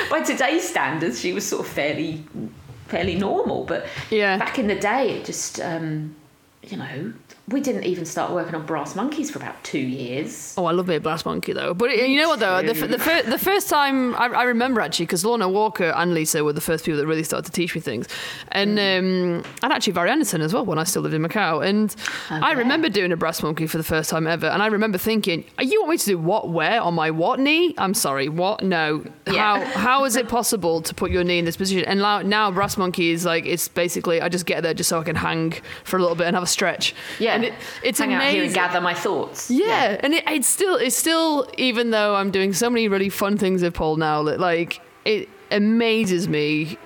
by 0.10 0.22
today's 0.22 0.68
standards, 0.68 1.20
she 1.20 1.34
was 1.34 1.46
sort 1.48 1.66
of 1.66 1.72
fairly 1.72 2.24
fairly 2.88 3.16
normal. 3.16 3.64
But 3.66 3.86
Yeah. 4.10 4.38
back 4.38 4.60
in 4.60 4.68
the 4.68 4.76
day, 4.76 5.12
it 5.12 5.26
just, 5.26 5.60
um, 5.62 6.16
you 6.68 6.78
know, 6.78 7.14
we 7.50 7.60
didn't 7.60 7.84
even 7.84 8.06
start 8.06 8.32
working 8.32 8.56
on 8.56 8.66
Brass 8.66 8.96
Monkeys 8.96 9.30
for 9.30 9.38
about 9.40 9.62
two 9.66 9.78
years. 9.78 10.56
Oh, 10.58 10.64
I 10.66 10.72
love 10.72 10.90
it, 10.90 11.04
Brass 11.04 11.26
Monkey 11.26 11.52
though. 11.52 11.74
But 11.74 11.92
you 11.98 12.16
know 12.18 12.30
what 12.30 12.40
though, 12.40 12.62
the, 12.62 12.74
the, 12.88 12.98
fir- 12.98 13.24
the 13.24 13.38
first 13.38 13.68
time 13.70 14.16
I, 14.16 14.28
I 14.28 14.44
remember 14.44 14.80
actually 14.80 15.08
because 15.08 15.26
Lorna 15.26 15.50
Walker 15.50 15.92
and 15.96 16.14
Lisa 16.14 16.42
were 16.44 16.54
the 16.54 16.62
first 16.62 16.86
people 16.86 17.00
that 17.02 17.06
really 17.06 17.24
started 17.24 17.46
to 17.46 17.52
teach 17.52 17.76
me 17.76 17.82
things, 17.82 18.08
and 18.54 18.78
Mm. 18.78 19.00
um, 19.40 19.44
and 19.62 19.74
actually 19.74 19.92
Barry 19.94 20.10
Anderson 20.10 20.40
as 20.42 20.54
well 20.54 20.66
when 20.66 20.80
I 20.80 20.86
still 20.86 21.02
lived 21.02 21.14
in 21.16 21.22
Macau. 21.22 21.66
And 21.68 21.94
I 22.30 22.54
Oh, 22.54 22.56
remember 22.56 22.88
doing 22.88 23.12
a 23.12 23.18
Brass 23.18 23.44
Monkey 23.44 23.68
for 23.68 23.78
the 23.78 23.84
first 23.84 24.10
time 24.10 24.26
ever, 24.26 24.48
and 24.48 24.64
I 24.64 24.68
remember 24.68 24.98
thinking, 24.98 25.44
"You 25.60 25.82
want 25.82 25.92
me 25.92 25.98
to 25.98 26.06
do 26.06 26.18
what? 26.18 26.50
Where 26.50 26.80
on 26.82 26.94
my 26.94 27.12
what 27.12 27.40
knee? 27.42 27.76
I'm 27.78 27.94
sorry, 27.94 28.30
what? 28.30 28.64
No. 28.64 29.04
Yeah. 29.28 29.64
How 29.66 29.80
how 29.80 30.06
is 30.06 30.16
it 30.16 30.30
possible 30.30 30.82
to 30.82 30.94
put 30.94 31.12
your 31.12 31.26
knee 31.26 31.40
in 31.40 31.46
this 31.46 31.58
position?" 31.58 31.84
And 31.86 32.00
now, 32.00 32.22
now 32.22 32.52
Brass 32.52 32.78
Monkey 32.78 33.12
is 33.12 33.26
like 33.26 33.46
it's 33.46 33.68
basically 33.68 34.22
I 34.22 34.30
just 34.30 34.46
get 34.46 34.64
there 34.64 34.74
just 34.74 34.90
so 34.90 35.00
I 35.00 35.04
can 35.04 35.18
hang 35.18 35.54
for 35.84 35.98
a 35.98 36.00
little 36.00 36.16
bit 36.16 36.28
and 36.28 36.36
have 36.38 36.44
a 36.44 36.48
stretch. 36.48 36.96
Yeah, 37.20 37.33
and 37.36 37.46
it, 37.46 37.54
it's 37.84 38.00
hang 38.00 38.14
amazing. 38.14 38.28
out 38.28 38.34
here 38.34 38.44
and 38.44 38.54
gather 38.54 38.82
my 38.82 38.94
thoughts. 38.94 39.50
Yeah, 39.50 39.98
and 40.02 40.14
it, 40.14 40.24
it's 40.28 40.48
still 40.48 40.76
it's 40.76 40.96
still 40.96 41.48
even 41.58 41.92
though 41.92 42.16
I'm 42.16 42.32
doing 42.32 42.54
so 42.54 42.70
many 42.70 42.88
really 42.88 43.10
fun 43.10 43.38
things 43.38 43.62
with 43.62 43.74
pole 43.74 43.98
now 43.98 44.24
that 44.24 44.40
like 44.40 44.82
it 45.06 45.30
amazes 45.52 46.28
me 46.28 46.78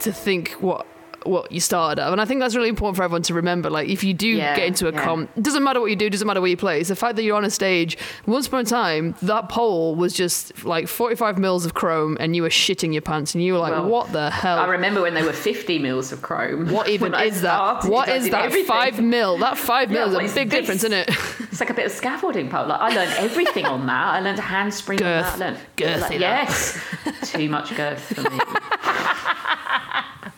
to 0.00 0.12
think 0.12 0.52
what 0.52 0.86
what 1.26 1.50
you 1.52 1.60
started 1.60 2.00
at. 2.02 2.10
And 2.12 2.20
I 2.20 2.24
think 2.24 2.40
that's 2.40 2.54
really 2.54 2.68
important 2.68 2.96
for 2.96 3.02
everyone 3.02 3.22
to 3.22 3.34
remember. 3.34 3.70
Like 3.70 3.88
if 3.88 4.04
you 4.04 4.14
do 4.14 4.28
Yeah, 4.28 4.54
get 4.56 4.66
into 4.66 4.88
a 4.88 4.92
yeah. 4.92 5.02
comp, 5.04 5.30
it 5.36 5.42
doesn't 5.42 5.62
matter 5.62 5.80
what 5.80 5.90
you 5.90 5.96
do, 5.96 6.08
doesn't 6.10 6.26
matter 6.26 6.40
where 6.40 6.50
you 6.50 6.56
play. 6.56 6.80
It's 6.80 6.88
the 6.88 6.96
fact 6.96 7.16
that 7.16 7.22
you're 7.22 7.36
on 7.36 7.44
a 7.44 7.50
stage. 7.50 7.96
Once 8.26 8.46
upon 8.46 8.60
a 8.60 8.64
time, 8.64 9.14
that 9.22 9.48
pole 9.48 9.94
was 9.94 10.12
just 10.12 10.64
like 10.64 10.88
45 10.88 11.38
mils 11.38 11.64
of 11.66 11.74
chrome, 11.74 12.16
and 12.20 12.34
you 12.36 12.42
were 12.42 12.48
shitting 12.48 12.92
your 12.92 13.02
pants, 13.02 13.34
and 13.34 13.42
you 13.44 13.52
were 13.54 13.58
like, 13.58 13.72
Well, 13.72 13.88
"What 13.88 14.12
the 14.12 14.30
hell?" 14.30 14.58
I 14.58 14.66
remember 14.66 15.02
when 15.02 15.14
they 15.14 15.22
were 15.22 15.32
50 15.32 15.78
mils 15.78 16.12
of 16.12 16.22
chrome. 16.22 16.68
what 16.70 16.88
even 16.88 17.14
is 17.14 17.42
that? 17.42 17.84
What 17.84 18.08
I 18.08 18.18
that? 18.18 18.44
everything. 18.44 18.66
Five 18.66 19.00
mil. 19.00 19.38
That 19.38 19.56
five 19.58 19.90
mil 19.90 20.12
what 20.12 20.24
is 20.24 20.30
is 20.32 20.36
a 20.36 20.40
big 20.40 20.50
this? 20.50 20.60
difference, 20.60 20.84
isn't 20.84 20.92
it? 20.92 21.10
It's 21.54 21.60
like 21.60 21.70
a 21.70 21.74
bit 21.74 21.86
of 21.86 21.92
scaffolding 21.92 22.48
pole. 22.50 22.66
Like 22.66 22.80
I 22.80 22.88
learned 22.96 23.12
everything 23.18 23.64
on 23.64 23.86
that. 23.86 24.14
I 24.14 24.20
learned 24.20 24.40
a 24.40 24.42
handspring 24.42 24.98
Girth. 24.98 25.34
on 25.34 25.38
that. 25.38 25.46
I 25.46 25.50
learned 25.52 25.66
Girthy, 25.76 26.00
like, 26.10 26.18
yes, 26.20 26.80
too 27.32 27.48
much 27.48 27.76
girth 27.76 28.00
for 28.00 28.22
me. 28.28 28.40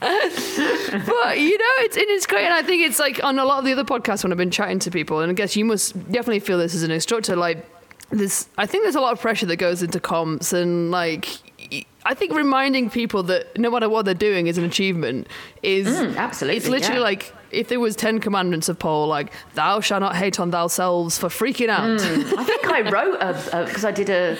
but 1.07 1.39
you 1.41 1.59
know, 1.59 1.75
it's 1.85 1.97
and 1.97 2.07
it's 2.09 2.27
great, 2.27 2.45
and 2.45 2.55
I 2.55 2.63
think 2.63 2.83
it's 2.87 2.99
like 2.99 3.23
on 3.25 3.39
a 3.39 3.45
lot 3.45 3.59
of 3.59 3.65
the 3.65 3.73
other 3.73 3.85
podcasts 3.85 4.23
when 4.23 4.33
I've 4.33 4.39
been 4.39 4.51
chatting 4.51 4.79
to 4.81 4.91
people, 4.91 5.21
and 5.21 5.31
I 5.31 5.35
guess 5.35 5.57
you 5.57 5.65
must 5.65 5.95
definitely 6.11 6.41
feel 6.41 6.59
this 6.59 6.75
as 6.75 6.83
an 6.83 6.91
instructor. 6.91 7.37
Like 7.37 7.67
this, 8.11 8.49
I 8.57 8.67
think 8.67 8.85
there's 8.85 8.95
a 8.95 9.01
lot 9.01 9.13
of 9.13 9.21
pressure 9.21 9.47
that 9.47 9.57
goes 9.57 9.83
into 9.83 10.01
comps, 10.01 10.53
and 10.53 10.91
like 10.91 11.29
I 12.05 12.15
think 12.15 12.33
reminding 12.35 12.91
people 12.91 13.25
that 13.25 13.59
no 13.59 13.71
matter 13.71 13.89
what 13.89 14.05
they're 14.05 14.15
doing 14.15 14.47
is 14.47 14.59
an 14.59 14.65
achievement 14.65 15.27
is 15.63 15.89
Mm, 15.89 16.17
absolutely, 16.17 16.57
It's 16.59 16.69
literally 16.69 16.99
yeah. 17.01 17.05
like 17.05 17.35
if 17.51 17.69
there 17.69 17.81
was 17.81 17.97
ten 17.97 18.21
commandments 18.21 18.69
of 18.69 18.79
pole, 18.79 19.09
like 19.09 19.33
thou 19.55 19.81
shalt 19.81 20.01
not 20.03 20.15
hate 20.17 20.39
on 20.39 20.51
thyself 20.53 21.15
for 21.15 21.29
freaking 21.29 21.69
out. 21.69 22.01
I 22.39 22.45
think 22.45 22.67
I 22.67 22.89
wrote 22.91 23.19
a 23.21 23.65
because 23.67 23.85
I 23.85 23.91
did 23.91 24.09
a. 24.11 24.39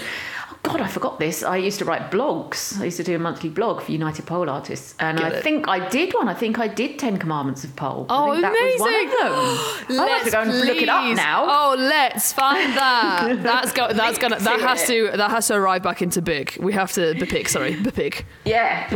God, 0.67 0.81
I 0.81 0.89
forgot 0.89 1.21
this. 1.21 1.45
I 1.45 1.59
used 1.59 1.79
to 1.79 1.85
write 1.85 2.11
blogs. 2.11 2.81
I 2.81 2.87
used 2.87 2.97
to 2.97 3.05
do 3.05 3.15
a 3.15 3.21
monthly 3.21 3.51
blog 3.51 3.83
for 3.83 3.93
United 3.93 4.27
Pole 4.27 4.51
Artists, 4.51 4.97
and 4.99 5.21
I 5.21 5.41
think 5.41 5.69
I 5.69 5.89
did 5.89 6.13
one. 6.13 6.29
I 6.29 6.35
think 6.35 6.59
I 6.59 6.67
did 6.67 6.99
Ten 6.99 7.19
Commandments 7.19 7.63
of 7.63 7.77
Pole. 7.77 8.07
Oh, 8.11 8.31
I 8.31 8.41
think 8.41 8.43
that 8.43 8.53
was 8.53 8.81
one 8.81 8.95
amazing. 8.95 9.13
of 9.13 9.89
them. 9.89 10.01
I'll 10.01 10.09
have 10.09 10.25
to 10.25 10.31
go 10.33 10.41
and 10.41 10.61
look 10.67 10.83
it 10.83 10.89
up 10.89 11.17
now. 11.17 11.45
Oh, 11.49 11.77
let's 11.79 12.33
find 12.33 12.77
that. 12.77 13.39
That's 13.45 13.73
go. 13.73 13.93
That's 13.93 14.19
gonna. 14.19 14.41
That 14.41 14.61
has 14.61 14.85
to. 14.89 15.13
That 15.15 15.31
has 15.31 15.47
to 15.47 15.55
arrive 15.55 15.85
back 15.85 16.03
into 16.03 16.21
big. 16.21 16.57
We 16.59 16.73
have 16.73 16.91
to 16.95 17.15
Bipik. 17.15 17.47
Sorry, 17.47 17.77
Bipik. 17.77 18.25
Yeah, 18.45 18.89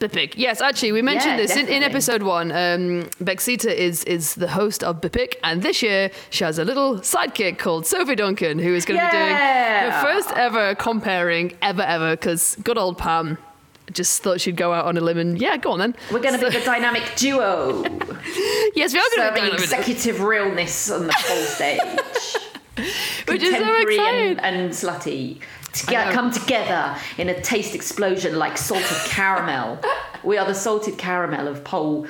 Bipik. 0.00 0.32
Yes, 0.36 0.60
actually, 0.60 0.92
we 0.92 1.02
mentioned 1.02 1.32
Yeah, 1.38 1.46
this 1.46 1.56
in, 1.56 1.68
in 1.68 1.82
episode 1.84 2.22
one. 2.22 2.50
Um, 2.50 3.04
Bexita 3.22 3.72
is 3.72 4.02
is 4.04 4.34
the 4.34 4.48
host 4.48 4.82
of 4.82 5.00
Bipik, 5.00 5.34
and 5.44 5.62
this 5.62 5.82
year 5.82 6.10
she 6.30 6.42
has 6.44 6.58
a 6.58 6.64
little 6.64 6.96
sidekick 7.00 7.58
called 7.58 7.86
Sophie 7.86 8.16
Duncan, 8.16 8.58
who 8.58 8.74
is 8.74 8.84
going 8.84 8.98
to 8.98 9.06
be 9.06 9.12
doing 9.12 9.26
Yeah. 9.30 9.90
her 10.00 10.02
first 10.02 10.30
ever 10.36 10.74
compering 10.74 11.54
ever 11.62 11.82
ever. 11.82 12.10
Because 12.16 12.56
good 12.64 12.78
old 12.78 12.98
Pam 12.98 13.38
just 13.92 14.22
thought 14.22 14.40
she'd 14.40 14.56
go 14.56 14.72
out 14.72 14.86
on 14.86 14.96
a 14.96 15.00
limb 15.00 15.18
and 15.18 15.40
yeah, 15.40 15.56
go 15.56 15.72
on 15.72 15.78
then. 15.80 15.94
We're 16.12 16.20
going 16.20 16.38
to 16.38 16.44
be 16.50 16.56
the 16.58 16.64
dynamic 16.64 17.02
duo, 17.16 17.82
Yes, 18.74 18.92
we 18.92 19.00
are 19.00 19.34
going 19.34 19.50
to 19.50 19.56
be 19.56 19.62
executive 19.62 20.20
realness 20.20 20.90
on 20.90 21.06
the 21.08 21.12
whole 21.16 21.42
stage. 21.44 21.80
which 23.28 23.42
is 23.42 23.54
so 23.56 23.74
exciting. 23.82 24.38
and, 24.38 24.40
and 24.40 24.70
slutty. 24.70 25.40
To 25.72 25.86
come 26.12 26.30
together 26.30 26.96
in 27.18 27.28
a 27.28 27.40
taste 27.40 27.74
explosion 27.74 28.38
like 28.38 28.58
salted 28.58 28.96
caramel. 29.06 29.78
we 30.24 30.36
are 30.36 30.46
the 30.46 30.54
salted 30.54 30.98
caramel 30.98 31.48
of 31.48 31.64
pole 31.64 32.06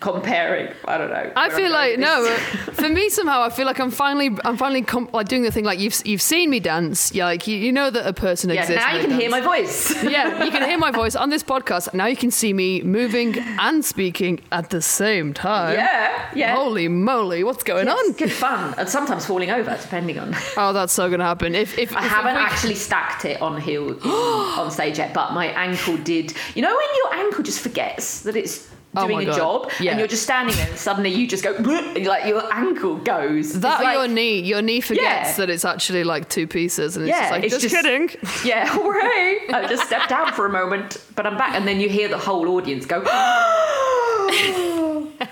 compering. 0.00 0.74
I 0.86 0.98
don't 0.98 1.10
know. 1.10 1.32
I 1.36 1.50
feel 1.50 1.70
like 1.70 1.98
no. 1.98 2.26
Uh, 2.26 2.36
for 2.72 2.88
me, 2.88 3.08
somehow, 3.10 3.42
I 3.42 3.50
feel 3.50 3.66
like 3.66 3.78
I'm 3.78 3.90
finally, 3.90 4.30
I'm 4.44 4.56
finally 4.56 4.82
comp- 4.82 5.12
like 5.12 5.28
doing 5.28 5.42
the 5.42 5.50
thing. 5.52 5.64
Like 5.64 5.78
you've 5.78 6.00
you've 6.04 6.22
seen 6.22 6.50
me 6.50 6.60
dance. 6.60 7.12
Yeah, 7.14 7.26
like 7.26 7.46
you, 7.46 7.56
you 7.56 7.72
know 7.72 7.90
that 7.90 8.06
a 8.06 8.12
person 8.12 8.50
Yeah, 8.50 8.62
exists. 8.62 8.84
now 8.84 8.94
you 8.94 9.00
can 9.02 9.10
they 9.10 9.16
hear 9.16 9.30
my 9.30 9.40
voice. 9.40 10.02
yeah, 10.04 10.44
you 10.44 10.50
can 10.50 10.68
hear 10.68 10.78
my 10.78 10.90
voice 10.90 11.14
on 11.14 11.30
this 11.30 11.42
podcast. 11.42 11.92
Now 11.94 12.06
you 12.06 12.16
can 12.16 12.30
see 12.30 12.52
me 12.52 12.82
moving 12.82 13.38
and 13.58 13.84
speaking 13.84 14.40
at 14.52 14.70
the 14.70 14.80
same 14.82 15.32
time. 15.34 15.74
yeah, 15.74 16.30
yeah. 16.34 16.54
Holy 16.56 16.88
moly, 16.88 17.44
what's 17.44 17.62
going 17.62 17.86
Yes, 17.86 17.98
on? 18.08 18.12
good 18.14 18.32
fun, 18.32 18.74
and 18.78 18.88
sometimes 18.88 19.26
falling 19.26 19.50
over, 19.50 19.76
depending 19.80 20.18
on. 20.18 20.34
Oh, 20.56 20.72
that's 20.72 20.92
so 20.92 21.08
gonna 21.10 21.24
happen. 21.24 21.54
If 21.54 21.78
if 21.78 21.94
I 21.96 22.04
if 22.04 22.10
haven't 22.10 22.34
we- 22.34 22.40
actually 22.40 22.74
stacked 22.74 23.24
it 23.24 23.40
on 23.40 23.60
heel 23.60 23.96
on 24.04 24.70
stage 24.70 24.98
yet, 24.98 25.12
but 25.14 25.32
my 25.32 25.46
ankle 25.46 25.96
did. 25.98 26.34
You 26.54 26.62
know 26.62 26.74
when 26.74 26.88
your 26.96 27.24
ankle 27.24 27.44
just 27.44 27.60
forgets 27.60 28.20
that 28.22 28.36
it's 28.36 28.68
Oh 28.96 29.06
doing 29.06 29.18
my 29.18 29.22
a 29.22 29.26
God. 29.26 29.36
job, 29.36 29.70
Yeah. 29.78 29.90
and 29.92 30.00
you're 30.00 30.08
just 30.08 30.24
standing 30.24 30.56
there, 30.56 30.66
and 30.68 30.76
suddenly 30.76 31.10
you 31.10 31.28
just 31.28 31.44
go, 31.44 31.54
and 31.56 32.04
like 32.06 32.26
your 32.26 32.42
ankle 32.52 32.96
goes. 32.96 33.52
That 33.60 33.82
like- 33.84 33.94
your 33.96 34.08
knee, 34.08 34.40
your 34.40 34.62
knee 34.62 34.80
forgets 34.80 35.04
Yeah. 35.04 35.32
that 35.36 35.48
it's 35.48 35.64
actually 35.64 36.02
like 36.02 36.28
two 36.28 36.46
pieces, 36.48 36.96
and 36.96 37.06
it's 37.06 37.14
Yeah, 37.16 37.20
just 37.20 37.30
like 37.32 37.44
it's 37.44 37.54
just, 37.58 37.68
just- 37.72 37.74
kidding. 37.84 38.10
Yeah, 38.44 38.66
hooray! 38.76 39.46
I 39.52 39.66
just 39.68 39.84
stepped 39.86 40.08
down 40.08 40.32
for 40.32 40.44
a 40.46 40.50
moment, 40.50 40.98
but 41.14 41.24
I'm 41.24 41.36
back, 41.36 41.54
and 41.54 41.68
then 41.68 41.78
you 41.78 41.88
hear 41.88 42.08
the 42.08 42.18
whole 42.18 42.48
audience 42.56 42.84
go, 42.84 43.00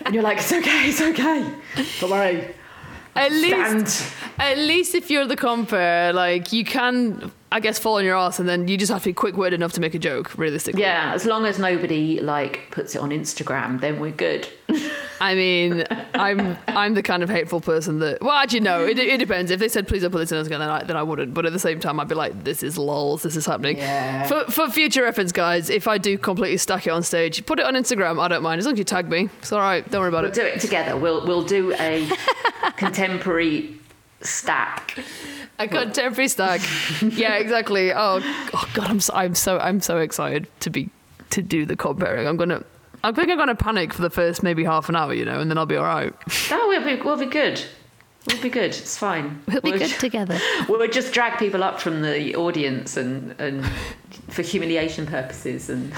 and 0.05 0.15
you're 0.15 0.23
like, 0.23 0.39
it's 0.39 0.53
okay, 0.53 0.89
it's 0.89 1.01
okay. 1.01 1.45
Don't 2.01 2.11
worry. 2.11 2.55
At 3.17 3.33
least, 3.33 4.13
at 4.39 4.57
least 4.59 4.95
if 4.95 5.11
you're 5.11 5.27
the 5.27 5.35
compere, 5.37 6.13
like 6.13 6.53
you 6.53 6.65
can, 6.65 7.33
I 7.51 7.61
guess, 7.61 7.79
fall 7.79 7.97
on 7.97 8.05
your 8.05 8.17
ass, 8.17 8.39
and 8.39 8.49
then 8.49 8.69
you 8.69 8.77
just 8.77 8.93
have 8.93 9.03
to 9.03 9.09
be 9.09 9.15
quick-witted 9.15 9.59
enough 9.59 9.73
to 9.73 9.81
make 9.81 9.95
a 9.95 9.99
joke. 9.99 10.37
Realistically, 10.37 10.83
Yeah, 10.83 11.13
as 11.15 11.25
long 11.25 11.47
as 11.47 11.59
nobody 11.59 12.21
like 12.21 12.71
puts 12.71 12.95
it 12.95 13.01
on 13.01 13.11
Instagram, 13.11 13.81
then 13.81 13.99
we're 14.01 14.11
good. 14.11 14.47
I 15.21 15.35
mean, 15.35 15.85
I'm 16.15 16.57
I'm 16.69 16.95
the 16.95 17.03
kind 17.03 17.23
of 17.23 17.31
hateful 17.31 17.61
person 17.61 17.99
that. 18.01 18.21
Well, 18.21 18.33
actually, 18.35 18.61
no. 18.61 18.85
It, 18.87 18.99
it 18.99 19.19
depends. 19.19 19.51
If 19.51 19.59
they 19.61 19.69
said 19.69 19.89
please 19.89 20.03
don't 20.03 20.13
put 20.13 20.19
this 20.19 20.31
in 20.31 20.39
Instagram, 20.39 20.59
then 20.59 20.69
I, 20.71 20.83
then 20.85 20.97
I 20.97 21.03
wouldn't. 21.03 21.35
But 21.35 21.47
at 21.47 21.53
the 21.53 21.59
same 21.59 21.81
time, 21.81 21.99
I'd 21.99 22.07
be 22.09 22.15
like, 22.15 22.45
this 22.45 22.63
is 22.63 22.77
lols. 22.79 23.23
This 23.23 23.35
is 23.35 23.47
happening. 23.47 23.79
Yeah. 23.79 24.27
For 24.27 24.45
for 24.51 24.69
future 24.69 25.03
reference, 25.03 25.33
guys, 25.33 25.71
if 25.71 25.89
I 25.89 25.99
do 25.99 26.19
completely 26.19 26.59
stack 26.59 26.87
it 26.87 26.91
on 26.91 27.03
stage, 27.03 27.45
put 27.47 27.59
it 27.59 27.65
on 27.65 27.75
Instagram. 27.75 28.21
I 28.21 28.29
don't 28.29 28.43
mind 28.43 28.59
as 28.61 28.67
long 28.67 28.75
as 28.75 28.79
you 28.79 28.85
tag 28.85 29.09
me. 29.09 29.29
It's 29.39 29.51
all 29.53 29.59
right. 29.61 29.89
Don't 29.91 30.01
worry 30.03 30.09
about 30.11 30.25
it. 30.25 30.37
We'll 30.37 30.47
it. 30.47 30.51
do 30.51 30.57
it 30.57 30.61
together. 30.61 30.97
We'll 30.97 31.27
we'll 31.27 31.45
do 31.45 31.73
a 31.81 32.09
contemporary 32.77 33.75
stack. 34.21 34.99
A 35.59 35.67
contemporary 35.69 36.29
stack. 36.29 36.61
yeah, 37.03 37.35
exactly. 37.37 37.93
Oh, 37.97 38.21
oh 38.55 38.71
God, 38.75 38.89
I'm 38.91 39.01
so, 39.01 39.13
I'm 39.15 39.35
so 39.35 39.59
I'm 39.59 39.81
so 39.81 39.99
excited 39.99 40.47
to 40.61 40.71
be 40.71 40.89
to 41.31 41.43
do 41.43 41.67
the 41.67 41.77
compering. 41.77 42.27
I'm 42.29 42.37
gonna. 42.37 42.63
I 43.05 43.13
think 43.13 43.29
I'm 43.31 43.39
gonna 43.39 43.55
panic 43.55 43.93
for 43.93 44.03
the 44.03 44.11
first 44.11 44.43
maybe 44.43 44.65
half 44.65 44.89
an 44.89 44.97
hour, 44.97 45.13
you 45.15 45.25
know, 45.25 45.41
and 45.41 45.51
then 45.51 45.59
I'll 45.59 45.67
be 45.67 45.77
all 45.77 45.85
right. 45.85 46.13
Oh, 46.51 46.67
we'll 46.69 46.85
be 46.85 47.03
we'll 47.03 47.17
be 47.17 47.27
good. 47.27 47.63
We'll 48.27 48.43
be 48.43 48.51
good. 48.51 48.71
It's 48.77 48.99
fine. 48.99 49.41
We'll 49.47 49.61
be 49.63 49.71
We'll 49.71 49.79
good 49.81 49.89
ju- 49.91 49.99
together. 49.99 50.39
We'll 50.69 50.87
just 50.89 51.13
drag 51.15 51.39
people 51.39 51.63
up 51.65 51.81
from 51.81 52.03
the 52.03 52.35
audience 52.37 52.97
and 52.97 53.35
and 53.41 53.65
for 54.29 54.43
humiliation 54.43 55.07
purposes 55.07 55.71
and 55.71 55.93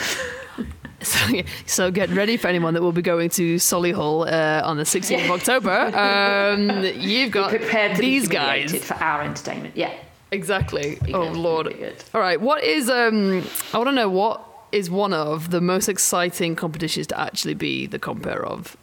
So, 1.11 1.43
so 1.67 1.91
get 1.91 2.11
ready 2.11 2.37
for 2.37 2.49
anyone 2.49 2.75
that 2.75 2.83
will 2.83 2.93
be 2.93 3.03
going 3.03 3.31
to 3.31 3.57
Solihull 3.57 4.31
uh, 4.31 4.63
on 4.67 4.77
the 4.77 4.83
16th 4.85 5.25
of 5.25 5.31
October. 5.31 5.97
Um, 5.97 6.85
you've 7.01 7.31
got 7.31 7.53
these 7.97 8.29
guys. 8.29 8.85
for 8.85 8.95
our 8.95 9.23
entertainment. 9.23 9.77
Yeah. 9.77 9.93
Exactly. 10.31 10.99
Oh 11.13 11.29
good, 11.29 11.37
lord. 11.37 11.95
All 12.15 12.21
right. 12.21 12.41
What 12.41 12.63
is 12.63 12.89
um? 12.89 13.45
I 13.73 13.79
want 13.79 13.89
to 13.89 13.93
know 13.95 14.09
what 14.09 14.47
is 14.73 14.89
one 14.91 15.13
of 15.13 15.51
the 15.51 15.61
most 15.61 15.89
exciting 15.89 16.55
competitions 16.55 17.07
to 17.09 17.19
actually 17.21 17.55
be 17.55 17.87
the 17.87 17.99
compere 17.99 18.43
of. 18.43 18.77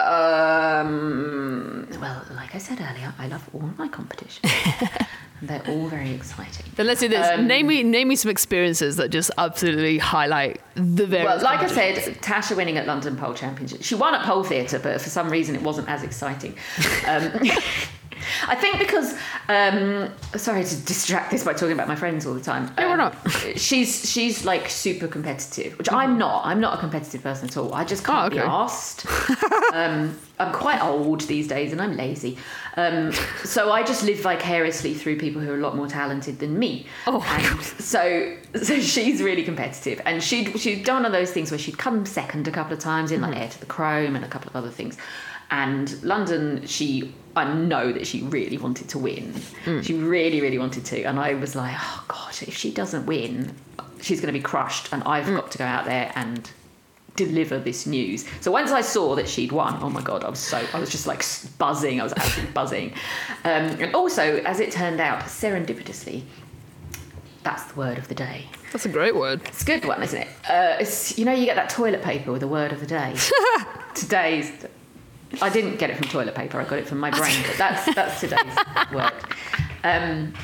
Um, 0.00 1.88
well, 2.00 2.24
like 2.34 2.54
I 2.54 2.58
said 2.58 2.80
earlier, 2.80 3.12
I 3.18 3.26
love 3.26 3.48
all 3.52 3.68
my 3.76 3.88
competitions. 3.88 4.52
they're 5.42 5.62
all 5.68 5.88
very 5.88 6.12
exciting. 6.12 6.66
Then 6.76 6.86
let's 6.86 7.00
do 7.00 7.08
this. 7.08 7.26
Um, 7.26 7.46
name 7.46 7.66
me 7.66 7.82
name 7.82 8.08
me 8.08 8.16
some 8.16 8.30
experiences 8.30 8.96
that 8.96 9.08
just 9.10 9.30
absolutely 9.38 9.98
highlight 9.98 10.60
the 10.74 11.06
various. 11.06 11.26
Well, 11.26 11.42
like 11.42 11.60
I 11.60 11.66
said, 11.66 11.96
Tasha 12.22 12.56
winning 12.56 12.76
at 12.76 12.86
London 12.86 13.16
Pole 13.16 13.34
Championship. 13.34 13.82
She 13.82 13.94
won 13.96 14.14
at 14.14 14.24
Pole 14.24 14.44
Theatre, 14.44 14.78
but 14.78 15.00
for 15.00 15.10
some 15.10 15.28
reason 15.30 15.54
it 15.56 15.62
wasn't 15.62 15.88
as 15.88 16.02
exciting. 16.02 16.56
Um, 17.06 17.30
I 18.46 18.54
think 18.54 18.78
because 18.78 19.14
um, 19.48 20.10
sorry 20.36 20.64
to 20.64 20.76
distract 20.84 21.30
this 21.30 21.44
by 21.44 21.52
talking 21.54 21.72
about 21.72 21.88
my 21.88 21.96
friends 21.96 22.26
all 22.26 22.34
the 22.34 22.40
time. 22.40 22.70
We're 22.76 22.92
Um, 22.92 22.98
not. 22.98 23.14
she's 23.56 24.08
she's 24.10 24.44
like 24.44 24.68
super 24.68 25.08
competitive, 25.08 25.76
which 25.78 25.90
I'm 25.92 26.18
not. 26.18 26.44
I'm 26.46 26.60
not 26.60 26.74
a 26.74 26.78
competitive 26.78 27.22
person 27.22 27.48
at 27.48 27.56
all. 27.56 27.72
I 27.74 27.84
just 27.84 28.04
can't 28.04 28.26
Oh, 28.26 28.30
be 28.30 28.38
asked. 28.38 29.06
um, 29.72 30.18
I'm 30.40 30.52
quite 30.52 30.80
old 30.82 31.22
these 31.22 31.48
days, 31.48 31.72
and 31.72 31.80
I'm 31.80 31.96
lazy. 31.96 32.38
Um, 32.76 33.12
so 33.44 33.72
I 33.72 33.82
just 33.82 34.04
live 34.04 34.20
vicariously 34.20 34.94
through 34.94 35.18
people 35.18 35.40
who 35.42 35.50
are 35.50 35.56
a 35.56 35.60
lot 35.60 35.74
more 35.74 35.88
talented 35.88 36.38
than 36.38 36.58
me. 36.58 36.86
Oh 37.06 37.20
and 37.28 37.60
so 37.62 38.36
so 38.62 38.78
she's 38.80 39.20
really 39.22 39.42
competitive, 39.42 40.00
and 40.04 40.22
she'd 40.22 40.58
she'd 40.60 40.84
done 40.84 40.98
one 40.98 41.06
of 41.06 41.12
those 41.12 41.30
things 41.30 41.52
where 41.52 41.58
she'd 41.58 41.78
come 41.78 42.04
second 42.04 42.48
a 42.48 42.50
couple 42.50 42.72
of 42.72 42.80
times 42.80 43.12
in 43.12 43.20
like 43.20 43.28
Mm-hmm. 43.34 43.42
Air 43.42 43.48
to 43.50 43.60
the 43.60 43.66
Chrome 43.66 44.16
and 44.16 44.24
a 44.24 44.28
couple 44.28 44.48
of 44.50 44.56
other 44.56 44.70
things. 44.70 44.96
And 45.50 46.02
London, 46.02 46.66
she 46.66 47.12
I 47.36 47.52
know 47.54 47.92
that 47.92 48.06
she 48.06 48.22
really 48.22 48.58
wanted 48.58 48.88
to 48.90 48.98
win. 48.98 49.32
Mm. 49.64 49.84
She 49.84 49.94
really 49.94 50.40
really 50.40 50.58
wanted 50.58 50.84
to, 50.86 51.02
and 51.04 51.18
I 51.18 51.34
was 51.34 51.54
like, 51.56 51.76
oh 51.78 52.04
god, 52.08 52.34
if 52.42 52.54
she 52.56 52.70
doesn't 52.72 53.06
win, 53.06 53.54
she's 54.02 54.20
going 54.20 54.32
to 54.32 54.38
be 54.38 54.42
crushed, 54.42 54.92
and 54.92 55.02
I've 55.04 55.26
Mm. 55.26 55.36
got 55.36 55.50
to 55.52 55.58
go 55.58 55.64
out 55.64 55.84
there 55.84 56.12
and 56.16 56.50
deliver 57.16 57.58
this 57.58 57.86
news. 57.86 58.24
So 58.40 58.50
once 58.52 58.70
I 58.70 58.80
saw 58.80 59.14
that 59.16 59.28
she'd 59.28 59.50
won, 59.52 59.78
oh 59.82 59.90
my 59.90 60.02
god, 60.02 60.22
I 60.24 60.28
was 60.30 60.38
so 60.38 60.64
I 60.74 60.78
was 60.80 60.90
just 60.90 61.06
like 61.06 61.24
buzzing. 61.58 62.00
I 62.00 62.04
was 62.04 62.12
absolutely 62.12 62.52
buzzing. 62.52 62.92
Um, 63.44 63.64
and 63.82 63.94
also, 63.94 64.36
as 64.44 64.60
it 64.60 64.70
turned 64.72 65.00
out, 65.00 65.20
serendipitously, 65.24 66.22
that's 67.42 67.64
the 67.64 67.74
word 67.78 67.98
of 67.98 68.08
the 68.08 68.14
day. 68.14 68.46
That's 68.72 68.84
a 68.84 68.88
great 68.90 69.16
word. 69.16 69.40
It's 69.46 69.62
a 69.62 69.64
good 69.64 69.84
one, 69.84 70.02
isn't 70.02 70.20
it? 70.20 70.28
Uh, 70.48 70.76
it's, 70.80 71.18
you 71.18 71.24
know, 71.24 71.32
you 71.32 71.46
get 71.46 71.56
that 71.56 71.70
toilet 71.70 72.02
paper 72.02 72.30
with 72.32 72.40
the 72.42 72.48
word 72.48 72.72
of 72.72 72.80
the 72.80 72.86
day. 72.86 73.14
Today's. 73.94 74.52
I 75.40 75.48
didn't 75.48 75.76
get 75.76 75.90
it 75.90 75.96
from 75.96 76.08
toilet 76.08 76.34
paper. 76.34 76.60
I 76.60 76.64
got 76.64 76.78
it 76.78 76.88
from 76.88 76.98
my 76.98 77.10
brain, 77.10 77.42
but 77.46 77.56
that's 77.56 77.94
that's 77.94 78.20
today's 78.20 78.56
work. 78.92 79.36
Um, 79.84 80.34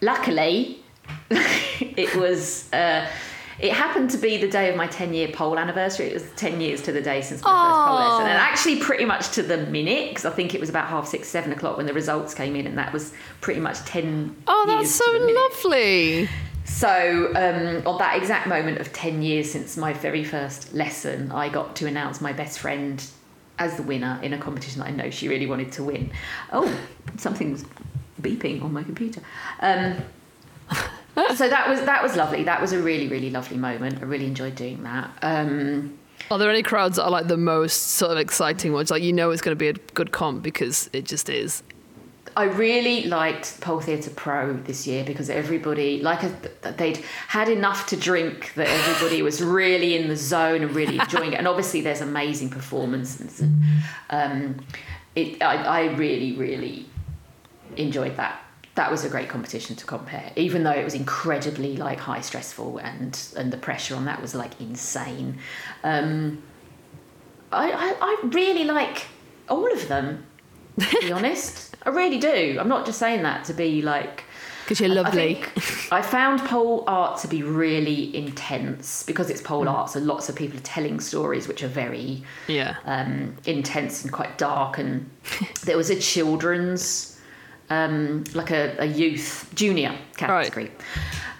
luckily, 0.00 0.82
it 1.30 2.14
was. 2.16 2.72
Uh, 2.72 3.06
it 3.58 3.72
happened 3.72 4.10
to 4.10 4.18
be 4.18 4.38
the 4.38 4.48
day 4.48 4.70
of 4.70 4.76
my 4.76 4.88
10 4.88 5.14
year 5.14 5.28
pole 5.28 5.56
anniversary. 5.56 6.06
It 6.06 6.14
was 6.14 6.28
10 6.32 6.60
years 6.60 6.82
to 6.82 6.92
the 6.92 7.00
day 7.02 7.20
since 7.20 7.44
my 7.44 7.50
first 7.50 7.86
pole 7.86 7.94
lesson. 7.96 8.26
And 8.26 8.38
actually, 8.38 8.80
pretty 8.80 9.04
much 9.04 9.30
to 9.32 9.42
the 9.42 9.58
minute, 9.66 10.08
because 10.08 10.24
I 10.24 10.30
think 10.30 10.54
it 10.54 10.60
was 10.60 10.68
about 10.68 10.88
half 10.88 11.06
six, 11.06 11.28
seven 11.28 11.52
o'clock 11.52 11.76
when 11.76 11.86
the 11.86 11.92
results 11.92 12.34
came 12.34 12.56
in, 12.56 12.66
and 12.66 12.76
that 12.78 12.92
was 12.92 13.12
pretty 13.40 13.60
much 13.60 13.78
10 13.84 14.34
Oh, 14.48 14.64
that's 14.66 14.90
so 14.90 15.04
lovely. 15.12 16.28
So, 16.64 17.32
um, 17.36 17.86
on 17.86 17.98
that 17.98 18.16
exact 18.16 18.46
moment 18.46 18.78
of 18.78 18.92
10 18.92 19.22
years 19.22 19.52
since 19.52 19.76
my 19.76 19.92
very 19.92 20.24
first 20.24 20.72
lesson, 20.72 21.30
I 21.30 21.48
got 21.48 21.76
to 21.76 21.86
announce 21.86 22.20
my 22.20 22.32
best 22.32 22.58
friend 22.58 23.04
as 23.58 23.76
the 23.76 23.82
winner 23.82 24.18
in 24.22 24.32
a 24.32 24.38
competition 24.38 24.80
that 24.80 24.88
I 24.88 24.90
know 24.90 25.10
she 25.10 25.28
really 25.28 25.46
wanted 25.46 25.72
to 25.72 25.84
win. 25.84 26.10
Oh, 26.52 26.74
something's 27.16 27.64
beeping 28.20 28.62
on 28.62 28.72
my 28.72 28.82
computer. 28.82 29.20
Um, 29.60 29.96
so 31.36 31.48
that 31.48 31.68
was 31.68 31.82
that 31.82 32.02
was 32.02 32.16
lovely. 32.16 32.44
That 32.44 32.60
was 32.60 32.72
a 32.72 32.80
really 32.80 33.08
really 33.08 33.30
lovely 33.30 33.56
moment. 33.56 33.98
I 34.00 34.04
really 34.04 34.26
enjoyed 34.26 34.54
doing 34.54 34.82
that. 34.84 35.10
Um, 35.22 35.98
Are 36.30 36.38
there 36.38 36.50
any 36.50 36.62
crowds 36.62 36.96
that 36.96 37.04
are 37.04 37.10
like 37.10 37.28
the 37.28 37.36
most 37.36 37.92
sort 37.92 38.12
of 38.12 38.18
exciting 38.18 38.72
ones? 38.72 38.90
Like 38.90 39.02
you 39.02 39.12
know 39.12 39.30
it's 39.30 39.42
going 39.42 39.56
to 39.56 39.58
be 39.58 39.68
a 39.68 39.74
good 39.94 40.12
comp 40.12 40.42
because 40.42 40.88
it 40.92 41.04
just 41.04 41.28
is. 41.28 41.62
I 42.36 42.44
really 42.44 43.04
liked 43.04 43.60
Pole 43.60 43.80
Theatre 43.80 44.10
Pro 44.10 44.54
this 44.54 44.86
year 44.86 45.04
because 45.04 45.28
everybody, 45.28 46.00
like, 46.00 46.22
a- 46.22 46.72
they'd 46.76 46.98
had 47.28 47.48
enough 47.48 47.86
to 47.88 47.96
drink 47.96 48.54
that 48.54 48.68
everybody 48.68 49.22
was 49.22 49.42
really 49.42 49.96
in 49.96 50.08
the 50.08 50.16
zone 50.16 50.62
and 50.62 50.74
really 50.74 50.98
enjoying 50.98 51.32
it. 51.32 51.38
And 51.38 51.46
obviously, 51.48 51.80
there's 51.80 52.00
amazing 52.00 52.50
performances. 52.50 53.40
And, 53.40 53.62
um, 54.10 54.66
it, 55.14 55.42
I, 55.42 55.56
I 55.62 55.92
really, 55.94 56.32
really 56.32 56.86
enjoyed 57.76 58.16
that. 58.16 58.40
That 58.74 58.90
was 58.90 59.04
a 59.04 59.10
great 59.10 59.28
competition 59.28 59.76
to 59.76 59.84
compere, 59.84 60.32
even 60.34 60.62
though 60.62 60.70
it 60.70 60.82
was 60.82 60.94
incredibly 60.94 61.76
like 61.76 61.98
high 61.98 62.22
stressful 62.22 62.78
and 62.78 63.20
and 63.36 63.52
the 63.52 63.58
pressure 63.58 63.94
on 63.94 64.06
that 64.06 64.22
was 64.22 64.34
like 64.34 64.58
insane. 64.62 65.38
Um, 65.84 66.42
I, 67.52 67.70
I, 67.70 67.96
I 68.00 68.28
really 68.28 68.64
like 68.64 69.08
all 69.50 69.70
of 69.70 69.88
them, 69.88 70.24
to 70.80 71.00
be 71.02 71.12
honest. 71.12 71.71
I 71.84 71.90
really 71.90 72.18
do. 72.18 72.56
I'm 72.60 72.68
not 72.68 72.86
just 72.86 72.98
saying 72.98 73.22
that 73.22 73.44
to 73.46 73.54
be 73.54 73.82
like. 73.82 74.24
Because 74.64 74.80
you're 74.80 74.90
I 74.90 74.94
lovely. 74.94 75.34
think 75.34 75.92
I 75.92 76.02
found 76.02 76.40
pole 76.40 76.84
art 76.86 77.18
to 77.20 77.28
be 77.28 77.42
really 77.42 78.14
intense 78.16 79.02
because 79.02 79.28
it's 79.28 79.40
pole 79.40 79.68
art, 79.68 79.90
so 79.90 79.98
lots 79.98 80.28
of 80.28 80.36
people 80.36 80.56
are 80.58 80.62
telling 80.62 81.00
stories 81.00 81.48
which 81.48 81.64
are 81.64 81.68
very 81.68 82.22
yeah. 82.46 82.76
um, 82.84 83.36
intense 83.44 84.04
and 84.04 84.12
quite 84.12 84.38
dark. 84.38 84.78
And 84.78 85.10
there 85.64 85.76
was 85.76 85.90
a 85.90 85.96
children's, 85.98 87.20
um, 87.70 88.22
like 88.34 88.52
a, 88.52 88.76
a 88.78 88.86
youth 88.86 89.50
junior 89.54 89.96
category 90.16 90.70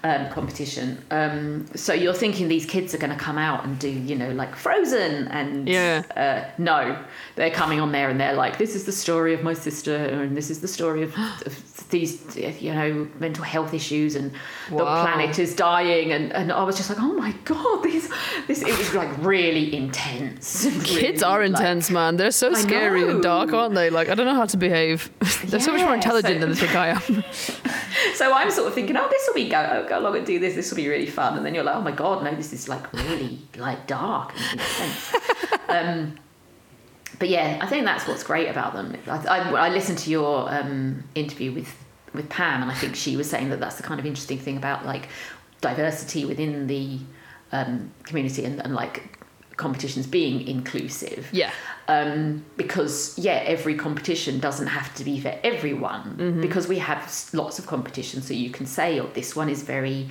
um, 0.04 0.28
competition. 0.30 1.02
Um, 1.10 1.66
so 1.74 1.92
you're 1.92 2.12
thinking 2.14 2.48
these 2.48 2.66
kids 2.66 2.94
are 2.94 2.98
going 2.98 3.12
to 3.12 3.16
come 3.18 3.38
out 3.38 3.64
and 3.64 3.78
do, 3.78 3.88
you 3.88 4.16
know, 4.16 4.30
like 4.32 4.56
Frozen, 4.56 5.28
and 5.28 5.68
Yeah. 5.68 6.02
uh, 6.16 6.50
no, 6.58 6.98
they're 7.36 7.50
coming 7.50 7.80
on 7.80 7.92
there 7.92 8.10
and 8.10 8.20
they're 8.20 8.34
like, 8.34 8.58
this 8.58 8.74
is 8.74 8.84
the 8.84 8.92
story 8.92 9.32
of 9.34 9.42
my 9.42 9.52
sister, 9.54 9.94
and 9.96 10.36
this 10.36 10.50
is 10.50 10.60
the 10.60 10.68
story 10.68 11.02
of, 11.02 11.14
of 11.46 11.88
these, 11.90 12.36
you 12.36 12.72
know, 12.74 13.06
mental 13.20 13.44
health 13.44 13.74
issues, 13.74 14.16
and 14.16 14.32
the 14.70 14.76
planet 14.76 15.38
is 15.38 15.54
dying, 15.54 16.12
and, 16.12 16.32
and 16.32 16.50
I 16.52 16.62
was 16.64 16.76
just 16.76 16.88
like, 16.90 16.98
oh 17.00 17.12
my 17.14 17.32
god, 17.44 17.82
this, 17.84 18.10
this, 18.48 18.62
it 18.62 18.76
was 18.76 18.94
like 18.94 19.10
really 19.24 19.74
intense. 19.74 20.64
and 20.66 20.82
Kids 20.84 21.22
really, 21.22 21.24
are 21.24 21.38
like- 21.40 21.50
intense, 21.50 21.90
man. 21.90 22.16
They're 22.16 22.30
so 22.32 22.50
I 22.50 22.54
scary 22.60 23.08
and 23.08 23.22
dark, 23.22 23.52
aren't 23.52 23.74
they? 23.74 23.90
Like, 23.90 24.08
I 24.08 24.14
don't 24.14 24.26
know 24.26 24.34
how 24.34 24.46
to 24.46 24.56
behave. 24.56 25.10
They're 25.46 25.60
so 25.60 25.72
much 25.72 25.82
more 25.82 25.94
intelligent 25.94 26.40
so- 26.40 26.46
than 26.46 26.50
I 26.50 26.54
think 26.54 26.74
I 26.74 26.88
am. 26.88 27.24
So 28.14 28.32
I'm 28.32 28.50
sort 28.50 28.68
of 28.68 28.74
thinking, 28.74 28.96
oh, 28.96 29.08
this 29.10 29.26
will 29.26 29.34
be 29.34 29.48
go, 29.48 29.58
I'll 29.58 29.88
go 29.88 29.98
along 29.98 30.16
and 30.16 30.26
do 30.26 30.38
this. 30.38 30.54
This 30.54 30.70
will 30.70 30.76
be 30.76 30.88
really 30.88 31.06
fun. 31.06 31.36
And 31.36 31.44
then 31.44 31.54
you're 31.54 31.64
like, 31.64 31.76
oh 31.76 31.82
my 31.82 31.92
god, 31.92 32.22
no, 32.24 32.34
this 32.34 32.52
is 32.52 32.68
like 32.68 32.92
really 32.92 33.38
like 33.56 33.86
dark 33.86 34.32
and 34.36 34.60
intense. 34.60 35.14
um, 35.68 36.18
but 37.18 37.28
yeah, 37.28 37.58
I 37.60 37.66
think 37.66 37.84
that's 37.84 38.06
what's 38.06 38.24
great 38.24 38.48
about 38.48 38.72
them. 38.72 38.96
I, 39.06 39.16
I, 39.26 39.66
I 39.66 39.68
listened 39.68 39.98
to 39.98 40.10
your 40.10 40.52
um, 40.52 41.04
interview 41.14 41.52
with 41.52 41.74
with 42.14 42.28
Pam, 42.28 42.62
and 42.62 42.70
I 42.70 42.74
think 42.74 42.94
she 42.94 43.16
was 43.16 43.28
saying 43.30 43.48
that 43.50 43.60
that's 43.60 43.76
the 43.76 43.82
kind 43.82 43.98
of 43.98 44.04
interesting 44.04 44.38
thing 44.38 44.56
about 44.56 44.84
like 44.84 45.08
diversity 45.62 46.24
within 46.24 46.66
the 46.66 46.98
um, 47.52 47.90
community 48.04 48.44
and, 48.44 48.60
and 48.60 48.74
like 48.74 49.18
competitions 49.56 50.06
being 50.06 50.46
inclusive 50.48 51.28
Yeah. 51.32 51.52
Um, 51.88 52.44
because 52.56 53.18
yeah, 53.18 53.42
every 53.44 53.74
competition 53.74 54.40
doesn't 54.40 54.68
have 54.68 54.94
to 54.94 55.04
be 55.04 55.20
for 55.20 55.34
everyone 55.42 56.38
because 56.40 56.68
we 56.68 56.78
have 56.78 57.12
lots 57.32 57.58
of 57.58 57.66
competitions. 57.66 58.26
So 58.26 58.34
you 58.34 58.50
can 58.50 58.66
say, 58.66 59.00
oh, 59.00 59.08
this 59.14 59.34
one 59.36 59.48
is 59.48 59.62
very 59.62 60.08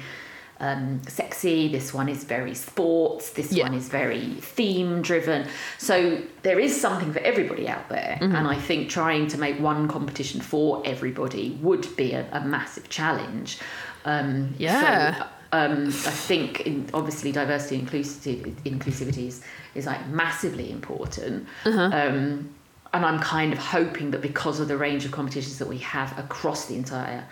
um, 0.60 1.02
sexy, 1.08 1.68
this 1.70 1.92
one 1.94 2.08
is 2.08 2.24
very 2.24 2.54
sports, 2.54 3.32
this 3.32 3.52
Yeah. 3.52 3.64
one 3.64 3.74
is 3.74 3.90
very 3.90 4.36
theme 4.42 5.02
driven. 5.02 5.48
So 5.80 6.22
there 6.44 6.60
is 6.60 6.80
something 6.80 7.12
for 7.12 7.20
everybody 7.20 7.68
out 7.68 7.90
there, 7.90 8.18
and 8.22 8.48
I 8.48 8.56
think 8.56 8.90
trying 8.90 9.28
to 9.30 9.40
make 9.40 9.60
one 9.60 9.88
competition 9.88 10.40
for 10.40 10.84
everybody 10.86 11.58
would 11.62 11.96
be 11.96 12.12
a, 12.14 12.28
a 12.32 12.42
massive 12.46 12.90
challenge. 12.90 13.58
Um, 14.06 14.54
Yeah. 14.60 15.16
So, 15.16 15.28
um, 15.54 15.88
I 15.88 16.12
think 16.12 16.62
in, 16.62 16.90
obviously 16.94 17.32
diversity 17.32 17.76
and 17.76 17.84
inclusive, 17.84 18.46
inclusivity 18.64 19.28
is, 19.28 19.44
is 19.76 19.86
like 19.86 20.08
massively 20.08 20.72
important. 20.72 21.48
Um, 21.94 22.54
and 22.94 23.06
I'm 23.06 23.20
kind 23.20 23.54
of 23.54 23.60
hoping 23.60 24.12
that 24.12 24.22
because 24.22 24.60
of 24.60 24.68
the 24.68 24.78
range 24.78 25.06
of 25.06 25.12
competitions 25.12 25.60
that 25.60 25.68
we 25.68 25.78
have 25.80 26.18
across 26.18 26.66
the 26.66 26.76
entire 26.76 27.26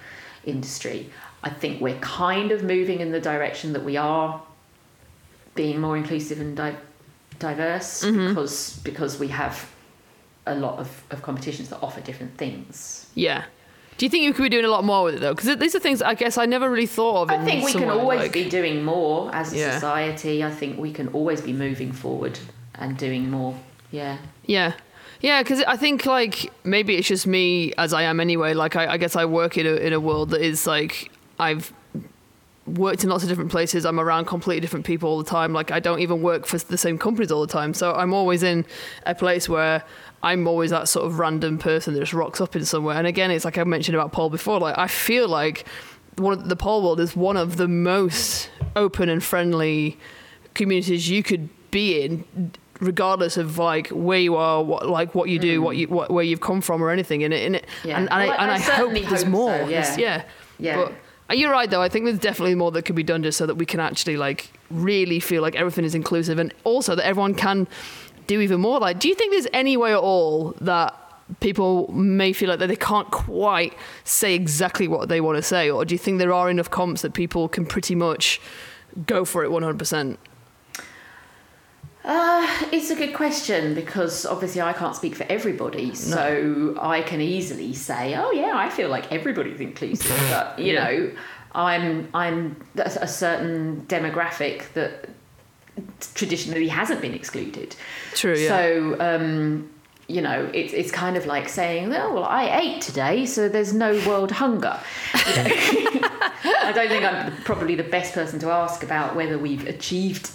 industry, 0.45 1.09
I 1.43 1.49
think 1.49 1.81
we're 1.81 1.99
kind 1.99 2.51
of 2.51 2.63
moving 2.63 2.99
in 2.99 3.11
the 3.11 3.19
direction 3.19 3.73
that 3.73 3.83
we 3.83 3.97
are 3.97 4.41
being 5.55 5.79
more 5.81 5.97
inclusive 5.97 6.39
and 6.39 6.55
di- 6.55 6.75
diverse 7.39 8.05
because 8.05 8.79
because 8.83 9.19
we 9.19 9.27
have 9.29 9.69
a 10.45 10.55
lot 10.55 10.79
of, 10.79 11.03
of 11.11 11.21
competitions 11.21 11.69
that 11.69 11.79
offer 11.81 12.01
different 12.01 12.37
things. 12.37 13.09
Yeah. 13.15 13.45
Do 13.99 14.05
you 14.05 14.09
think 14.09 14.23
you 14.23 14.31
could 14.33 14.43
be 14.43 14.49
doing 14.49 14.63
a 14.63 14.69
lot 14.69 14.85
more 14.85 15.03
with 15.03 15.15
it 15.15 15.19
though? 15.19 15.33
Because 15.35 15.57
these 15.57 15.75
are 15.75 15.79
things 15.79 16.01
I 16.01 16.13
guess 16.13 16.37
I 16.37 16.45
never 16.45 16.69
really 16.71 16.85
thought 16.85 17.23
of. 17.23 17.29
I 17.31 17.35
in 17.35 17.45
think 17.45 17.65
we 17.65 17.73
can 17.73 17.89
always 17.89 18.21
like- 18.21 18.31
be 18.31 18.49
doing 18.49 18.81
more 18.83 19.29
as 19.35 19.51
a 19.51 19.57
Yeah. 19.57 19.73
society. 19.73 20.41
I 20.41 20.51
think 20.51 20.79
we 20.79 20.93
can 20.93 21.09
always 21.09 21.41
be 21.41 21.51
moving 21.51 21.91
forward 21.91 22.39
and 22.75 22.97
doing 22.97 23.29
more. 23.29 23.55
Yeah. 23.91 24.17
Yeah. 24.45 24.71
Yeah, 25.19 25.43
because 25.43 25.61
I 25.63 25.75
think 25.75 26.05
like 26.05 26.49
maybe 26.63 26.95
it's 26.95 27.09
just 27.09 27.27
me 27.27 27.73
as 27.77 27.91
I 27.93 28.03
am 28.03 28.21
anyway. 28.21 28.53
Like 28.53 28.77
I, 28.77 28.93
I 28.93 28.97
guess 28.97 29.17
I 29.17 29.25
work 29.25 29.57
in 29.57 29.65
a 29.67 29.73
in 29.73 29.91
a 29.91 29.99
world 29.99 30.29
that 30.29 30.39
is 30.41 30.65
like 30.65 31.11
I've 31.37 31.73
worked 32.65 33.03
in 33.03 33.09
lots 33.09 33.23
of 33.23 33.29
different 33.29 33.51
places. 33.51 33.85
I'm 33.85 33.99
around 33.99 34.25
completely 34.27 34.61
different 34.61 34.85
people 34.85 35.09
all 35.09 35.17
the 35.17 35.29
time. 35.29 35.51
Like 35.51 35.71
I 35.71 35.81
don't 35.81 35.99
even 35.99 36.21
work 36.21 36.45
for 36.45 36.57
the 36.57 36.77
same 36.77 36.97
companies 36.97 37.33
all 37.33 37.41
the 37.41 37.51
time. 37.51 37.73
So 37.73 37.93
I'm 37.93 38.13
always 38.13 38.43
in 38.43 38.65
a 39.05 39.13
place 39.13 39.49
where 39.49 39.83
I'm 40.21 40.47
always 40.47 40.71
that 40.71 40.87
sort 40.87 41.05
of 41.05 41.17
random 41.19 41.57
person 41.57 41.93
that 41.93 41.99
just 42.01 42.13
rocks 42.13 42.41
up 42.41 42.55
in 42.55 42.65
somewhere. 42.65 42.97
And 42.97 43.07
again, 43.07 43.31
it's 43.31 43.45
like 43.45 43.57
I 43.57 43.63
mentioned 43.63 43.95
about 43.95 44.11
pole 44.11 44.29
before. 44.29 44.59
Like 44.59 44.77
I 44.77 44.87
feel 44.87 45.27
like 45.27 45.65
one 46.17 46.33
of 46.33 46.49
the 46.49 46.55
pole 46.55 46.83
world 46.83 46.99
is 46.99 47.15
one 47.15 47.37
of 47.37 47.55
the 47.57 47.67
most 47.67 48.49
open 48.75 49.07
and 49.09 49.23
friendly 49.23 49.97
communities 50.53 51.09
you 51.09 51.23
could 51.23 51.49
be 51.71 52.01
in 52.01 52.51
regardless 52.81 53.35
of 53.37 53.57
like 53.57 53.87
where 53.89 54.19
you 54.19 54.35
are, 54.35 54.63
what 54.63 54.87
like 54.89 55.13
what 55.15 55.29
you 55.29 55.37
do, 55.39 55.61
what 55.61 55.75
you 55.77 55.87
what, 55.87 56.09
where 56.11 56.23
you've 56.23 56.41
come 56.41 56.61
from, 56.61 56.81
or 56.83 56.89
anything 56.89 57.21
in 57.21 57.31
it. 57.33 57.43
In 57.43 57.55
it, 57.55 57.65
Yeah. 57.83 57.97
and, 57.99 58.09
and 58.11 58.29
Well, 58.29 58.31
I, 58.39 58.43
and 58.43 58.51
I 58.51 58.55
I, 58.55 58.59
hope 58.59 58.93
there's 58.93 59.23
hope 59.23 59.27
more. 59.31 59.57
so, 59.57 59.67
yeah. 59.67 59.95
yeah, 59.97 60.23
Yeah. 60.57 60.75
But 60.77 60.93
uh, 61.29 61.33
you're 61.35 61.51
right 61.51 61.69
though. 61.69 61.81
I 61.81 61.89
think 61.89 62.05
there's 62.05 62.19
definitely 62.19 62.55
more 62.55 62.71
that 62.71 62.83
could 62.83 62.95
be 62.95 63.03
done 63.03 63.21
just 63.23 63.37
so 63.37 63.45
that 63.45 63.55
we 63.55 63.65
can 63.65 63.79
actually 63.79 64.17
like 64.17 64.51
really 64.71 65.19
feel 65.19 65.41
like 65.41 65.55
everything 65.55 65.85
is 65.85 65.93
inclusive, 65.95 66.39
and 66.39 66.53
also 66.63 66.95
that 66.95 67.05
everyone 67.05 67.35
can 67.35 67.67
do 68.29 68.39
even 68.41 68.61
more. 68.61 68.79
Like, 68.79 68.99
do 68.99 69.07
you 69.09 69.15
think 69.15 69.31
there's 69.33 69.47
any 69.53 69.75
way 69.75 69.91
at 69.91 69.99
all 69.99 70.53
that 70.61 70.95
people 71.41 71.91
may 71.91 72.31
feel 72.31 72.49
like 72.49 72.59
that 72.59 72.67
they 72.67 72.75
can't 72.75 73.09
quite 73.11 73.73
say 74.03 74.33
exactly 74.35 74.87
what 74.87 75.09
they 75.09 75.19
want 75.19 75.35
to 75.37 75.41
say, 75.43 75.69
or 75.69 75.83
do 75.83 75.93
you 75.93 75.99
think 75.99 76.19
there 76.19 76.31
are 76.33 76.49
enough 76.49 76.69
comps 76.69 77.01
that 77.01 77.13
people 77.13 77.49
can 77.49 77.65
pretty 77.65 77.95
much 77.95 78.39
go 79.05 79.25
for 79.25 79.43
it 79.43 79.49
100%? 79.49 80.17
Uh, 82.05 82.47
it's 82.71 82.89
a 82.89 82.95
good 82.95 83.13
question 83.13 83.75
because 83.75 84.25
obviously 84.25 84.61
I 84.61 84.73
can't 84.73 84.95
speak 84.95 85.15
for 85.15 85.25
everybody, 85.29 85.93
so 85.93 86.75
I 86.81 87.01
can 87.01 87.19
easily 87.21 87.73
say, 87.73 88.15
"Oh 88.15 88.31
yeah, 88.31 88.53
I 88.55 88.69
feel 88.69 88.89
like 88.89 89.11
everybody's 89.11 89.59
inclusive," 89.59 90.17
but 90.29 90.57
you 90.57 90.73
Yeah. 90.73 90.83
know, 90.83 91.11
I'm 91.53 92.07
I'm 92.13 92.55
a 92.77 93.07
certain 93.07 93.85
demographic 93.87 94.71
that 94.73 95.09
traditionally 96.15 96.67
hasn't 96.67 97.01
been 97.01 97.13
excluded. 97.13 97.75
True, 98.13 98.35
yeah. 98.35 98.47
So 98.49 98.97
um, 98.99 99.69
you 100.07 100.21
know, 100.21 100.49
it's 100.53 100.73
it's 100.73 100.91
kind 100.91 101.17
of 101.17 101.25
like 101.25 101.47
saying, 101.49 101.93
"Oh 101.93 102.13
well, 102.13 102.25
I 102.25 102.59
ate 102.59 102.81
today, 102.81 103.25
so 103.25 103.47
there's 103.49 103.73
no 103.73 103.91
world 104.07 104.31
hunger." 104.31 104.79
You 105.13 105.35
know? 106.01 106.09
I 106.63 106.71
don't 106.73 106.87
think 106.89 107.03
I'm 107.05 107.35
probably 107.43 107.75
the 107.75 107.83
best 107.83 108.13
person 108.13 108.39
to 108.39 108.49
ask 108.49 108.83
about 108.83 109.15
whether 109.15 109.37
we've 109.37 109.67
achieved 109.67 110.31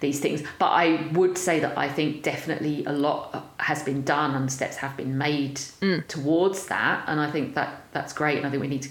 these 0.00 0.18
things, 0.18 0.42
but 0.58 0.68
I 0.70 1.06
would 1.12 1.36
say 1.36 1.60
that 1.60 1.76
I 1.76 1.86
think 1.88 2.22
definitely 2.22 2.84
a 2.86 2.92
lot 2.92 3.52
has 3.58 3.82
been 3.82 4.02
done 4.02 4.34
and 4.34 4.50
steps 4.50 4.76
have 4.76 4.96
been 4.96 5.18
made 5.18 5.56
Mm. 5.82 6.06
towards 6.08 6.66
that, 6.66 7.04
and 7.06 7.20
I 7.20 7.30
think 7.30 7.54
that 7.54 7.82
that's 7.92 8.12
great, 8.14 8.38
and 8.38 8.46
I 8.46 8.50
think 8.50 8.62
we 8.62 8.68
need 8.68 8.82
to 8.82 8.88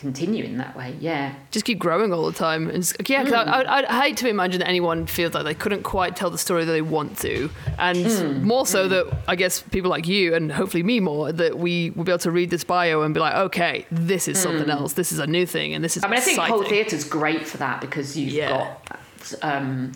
continue 0.00 0.44
in 0.44 0.56
that 0.56 0.76
way. 0.76 0.96
Yeah. 0.98 1.34
just 1.50 1.64
keep 1.64 1.78
growing 1.78 2.12
all 2.12 2.26
the 2.26 2.36
time. 2.36 2.68
And 2.68 2.82
just, 2.82 2.96
yeah, 3.08 3.22
'cause 3.22 3.32
I, 3.32 3.44
hmm. 3.44 3.50
I, 3.50 3.76
I'd 3.76 3.84
hate 3.84 4.16
to 4.18 4.28
imagine 4.28 4.60
that 4.60 4.68
anyone 4.68 5.06
feels 5.06 5.34
like 5.34 5.44
they 5.44 5.54
couldn't 5.54 5.82
quite 5.82 6.16
tell 6.16 6.30
the 6.30 6.38
story 6.38 6.64
that 6.64 6.72
they 6.72 6.82
want 6.82 7.18
to, 7.18 7.50
and 7.78 7.98
hmm. 8.06 8.42
more 8.42 8.66
so 8.66 8.84
hmm. 8.84 8.90
that 8.90 9.22
I 9.28 9.36
guess 9.36 9.60
people 9.60 9.90
like 9.90 10.08
you 10.08 10.34
and 10.34 10.50
hopefully 10.50 10.82
me 10.82 11.00
more 11.00 11.30
that 11.32 11.58
we 11.58 11.90
will 11.90 12.04
be 12.04 12.12
able 12.12 12.18
to 12.20 12.30
read 12.30 12.50
this 12.50 12.64
bio 12.64 13.02
and 13.02 13.12
be 13.14 13.20
like, 13.20 13.34
okay, 13.34 13.86
this 13.90 14.26
is 14.26 14.38
something 14.38 14.70
else. 14.70 14.94
This 14.94 15.12
is 15.12 15.18
a 15.18 15.26
new 15.26 15.46
thing, 15.46 15.74
and 15.74 15.84
this 15.84 15.96
is. 15.96 16.04
I 16.04 16.08
mean, 16.08 16.16
I 16.16 16.20
think 16.20 16.38
exciting. 16.38 16.54
whole 16.54 16.64
theatre's 16.64 17.04
great 17.04 17.46
for 17.46 17.58
that 17.58 17.80
because 17.80 18.16
you've 18.16 18.32
Yeah. 18.32 18.48
got, 18.48 19.34
um, 19.42 19.92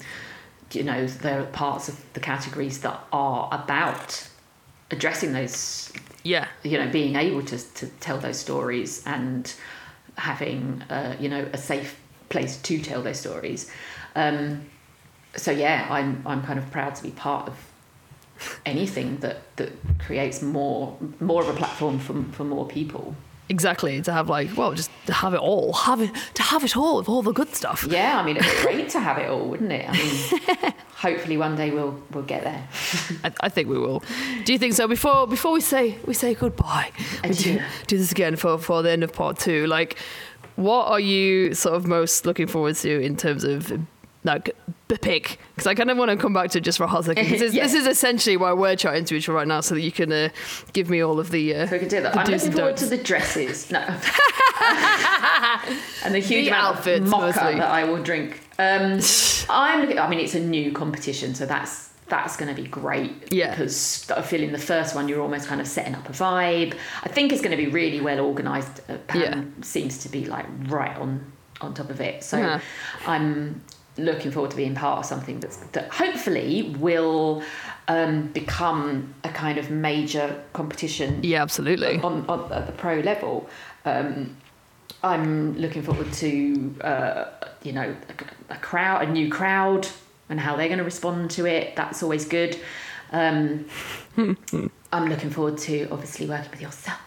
you 0.72 0.82
know, 0.82 1.06
there 1.06 1.40
are 1.40 1.46
parts 1.46 1.88
of 1.88 2.00
the 2.12 2.20
categories 2.20 2.78
that 2.80 3.00
are 3.12 3.48
about 3.52 4.28
addressing 4.90 5.32
those, 5.32 5.92
Yeah, 6.24 6.46
you 6.62 6.78
know, 6.78 6.88
being 6.90 7.16
able 7.16 7.42
to, 7.42 7.58
to 7.74 7.86
tell 8.00 8.18
those 8.18 8.38
stories 8.38 9.02
and 9.06 9.52
having, 10.16 10.82
uh, 10.90 11.16
you 11.18 11.28
know, 11.28 11.48
a 11.52 11.58
safe 11.58 11.98
place 12.28 12.56
to 12.62 12.78
tell 12.80 13.02
those 13.02 13.20
stories. 13.20 13.70
Um, 14.14 14.66
so 15.36 15.50
yeah, 15.50 15.86
I'm 15.90 16.22
I'm 16.26 16.42
kind 16.42 16.58
of 16.58 16.70
proud 16.70 16.94
to 16.96 17.02
be 17.02 17.10
part 17.10 17.48
of 17.48 17.54
anything 18.66 19.18
that 19.18 19.56
that 19.56 19.72
creates 19.98 20.42
more 20.42 20.96
more 21.20 21.42
of 21.42 21.48
a 21.48 21.54
platform 21.54 21.98
for 21.98 22.22
for 22.32 22.44
more 22.44 22.66
people. 22.66 23.16
Exactly. 23.48 24.00
To 24.02 24.12
have 24.12 24.28
like, 24.28 24.56
well, 24.56 24.72
just 24.74 24.90
to 25.06 25.12
have 25.12 25.34
it 25.34 25.40
all, 25.40 25.72
have 25.72 26.00
it 26.00 26.10
to 26.34 26.42
have 26.42 26.64
it 26.64 26.76
all 26.76 26.98
with 26.98 27.08
all 27.08 27.22
the 27.22 27.32
good 27.32 27.54
stuff. 27.54 27.86
Yeah, 27.88 28.18
I 28.18 28.24
mean, 28.24 28.36
it'd 28.36 28.50
be 28.50 28.62
great 28.62 28.88
to 28.90 29.00
have 29.00 29.18
it 29.18 29.28
all, 29.28 29.46
wouldn't 29.48 29.72
it? 29.72 29.88
I 29.88 29.92
mean, 29.92 30.74
hopefully 30.94 31.36
one 31.36 31.56
day 31.56 31.70
we'll 31.70 32.00
we'll 32.12 32.24
get 32.24 32.44
there. 32.44 32.68
I, 33.24 33.32
I 33.40 33.48
think 33.48 33.68
we 33.68 33.78
will. 33.78 34.02
Do 34.44 34.52
you 34.52 34.58
think 34.58 34.74
so? 34.74 34.88
Before 34.88 35.26
before 35.26 35.52
we 35.52 35.60
say 35.60 35.98
we 36.06 36.14
say 36.14 36.34
goodbye, 36.34 36.90
we 37.22 37.30
do, 37.30 37.60
do 37.86 37.98
this 37.98 38.12
again 38.12 38.36
for 38.36 38.58
for 38.58 38.82
the 38.82 38.90
end 38.90 39.04
of 39.04 39.12
part 39.12 39.38
two. 39.38 39.66
Like, 39.66 39.98
what 40.56 40.86
are 40.88 41.00
you 41.00 41.54
sort 41.54 41.74
of 41.74 41.86
most 41.86 42.26
looking 42.26 42.46
forward 42.46 42.76
to 42.76 43.00
in 43.00 43.16
terms 43.16 43.44
of 43.44 43.72
like 44.24 44.56
pick? 44.88 45.38
Because 45.54 45.66
I 45.66 45.74
kind 45.74 45.90
of 45.90 45.96
want 45.98 46.10
to 46.10 46.16
come 46.16 46.32
back 46.32 46.50
to 46.50 46.58
it 46.58 46.62
just 46.64 46.78
for 46.78 46.84
a 46.84 46.86
hot 46.88 47.04
second. 47.04 47.26
'cause 47.28 47.40
this, 47.40 47.52
Yeah. 47.54 47.62
this 47.64 47.74
is 47.74 47.86
essentially 47.86 48.36
why 48.36 48.52
we're 48.52 48.76
chatting 48.76 49.04
to 49.06 49.14
each 49.14 49.28
other 49.28 49.36
right 49.36 49.46
now, 49.48 49.60
so 49.60 49.74
that 49.74 49.80
you 49.82 49.92
can 49.92 50.10
uh, 50.12 50.28
give 50.72 50.88
me 50.90 51.00
all 51.02 51.18
of 51.20 51.30
the. 51.30 51.54
Uh, 51.54 51.66
So 51.66 51.72
we 51.72 51.78
could 51.80 51.88
do 51.88 52.00
that. 52.02 52.16
I'm 52.16 52.26
looking 52.26 52.52
forward 52.52 52.76
to 52.78 52.86
the 52.86 52.96
dresses. 52.96 53.70
No. 53.70 53.80
and 56.04 56.14
the 56.14 56.18
huge 56.20 56.44
The 56.46 56.48
amount 56.48 56.76
outfits, 56.78 57.00
of 57.04 57.08
mocha 57.10 57.26
mostly. 57.26 57.54
that 57.56 57.70
I 57.70 57.84
will 57.84 58.02
drink. 58.02 58.40
Um, 58.58 59.00
I'm. 59.48 59.80
looking- 59.80 59.98
I 59.98 60.08
mean, 60.08 60.20
it's 60.20 60.34
a 60.34 60.40
new 60.40 60.72
competition, 60.72 61.34
so 61.34 61.46
that's 61.46 61.90
that's 62.06 62.36
going 62.36 62.54
to 62.54 62.62
be 62.62 62.68
great. 62.68 63.32
Yeah. 63.32 63.50
Because 63.50 64.10
I 64.10 64.20
feel 64.20 64.42
in 64.42 64.52
the 64.52 64.58
first 64.58 64.94
one 64.94 65.08
you're 65.08 65.22
almost 65.22 65.48
kind 65.48 65.58
of 65.60 65.66
setting 65.66 65.94
up 65.94 66.06
a 66.08 66.12
vibe. 66.12 66.76
I 67.02 67.08
think 67.08 67.32
it's 67.32 67.40
going 67.40 67.56
to 67.56 67.62
be 67.62 67.68
really 67.70 68.00
well 68.02 68.20
organised. 68.20 68.80
Uh, 68.90 68.98
Pam 69.08 69.20
Yeah. 69.22 69.42
seems 69.64 69.98
to 69.98 70.10
be 70.10 70.26
like 70.26 70.44
right 70.68 70.94
on 70.98 71.32
on 71.62 71.72
top 71.72 71.88
of 71.88 72.00
it. 72.02 72.22
So 72.22 72.36
Yeah. 72.36 72.60
I'm 73.06 73.62
looking 73.96 74.30
forward 74.30 74.50
to 74.50 74.56
being 74.56 74.74
part 74.74 74.98
of 74.98 75.06
something 75.06 75.40
that's 75.40 75.58
that 75.58 75.88
hopefully 75.92 76.74
will 76.78 77.42
um, 77.88 78.28
become 78.28 79.14
a 79.24 79.28
kind 79.28 79.58
of 79.58 79.70
major 79.70 80.42
competition 80.52 81.20
yeah, 81.22 81.42
absolutely. 81.42 82.00
on, 82.00 82.24
on 82.28 82.52
at 82.52 82.66
the 82.66 82.72
pro 82.72 83.00
level. 83.00 83.48
Um, 83.84 84.36
I'm 85.02 85.56
looking 85.58 85.82
forward 85.82 86.12
to 86.14 86.74
uh, 86.80 87.24
you 87.62 87.72
know 87.72 87.94
a, 88.48 88.54
a 88.54 88.56
crowd, 88.58 89.08
a 89.08 89.10
new 89.10 89.30
crowd, 89.30 89.86
and 90.28 90.40
how 90.40 90.56
they're 90.56 90.68
going 90.68 90.78
to 90.78 90.84
respond 90.84 91.30
to 91.32 91.46
it. 91.46 91.76
That's 91.76 92.02
always 92.02 92.26
good. 92.26 92.58
Um, 93.12 93.66
I'm 94.92 95.08
looking 95.08 95.30
forward 95.30 95.58
to 95.58 95.88
obviously 95.90 96.26
working 96.26 96.50
with 96.50 96.62
yourself. 96.62 97.00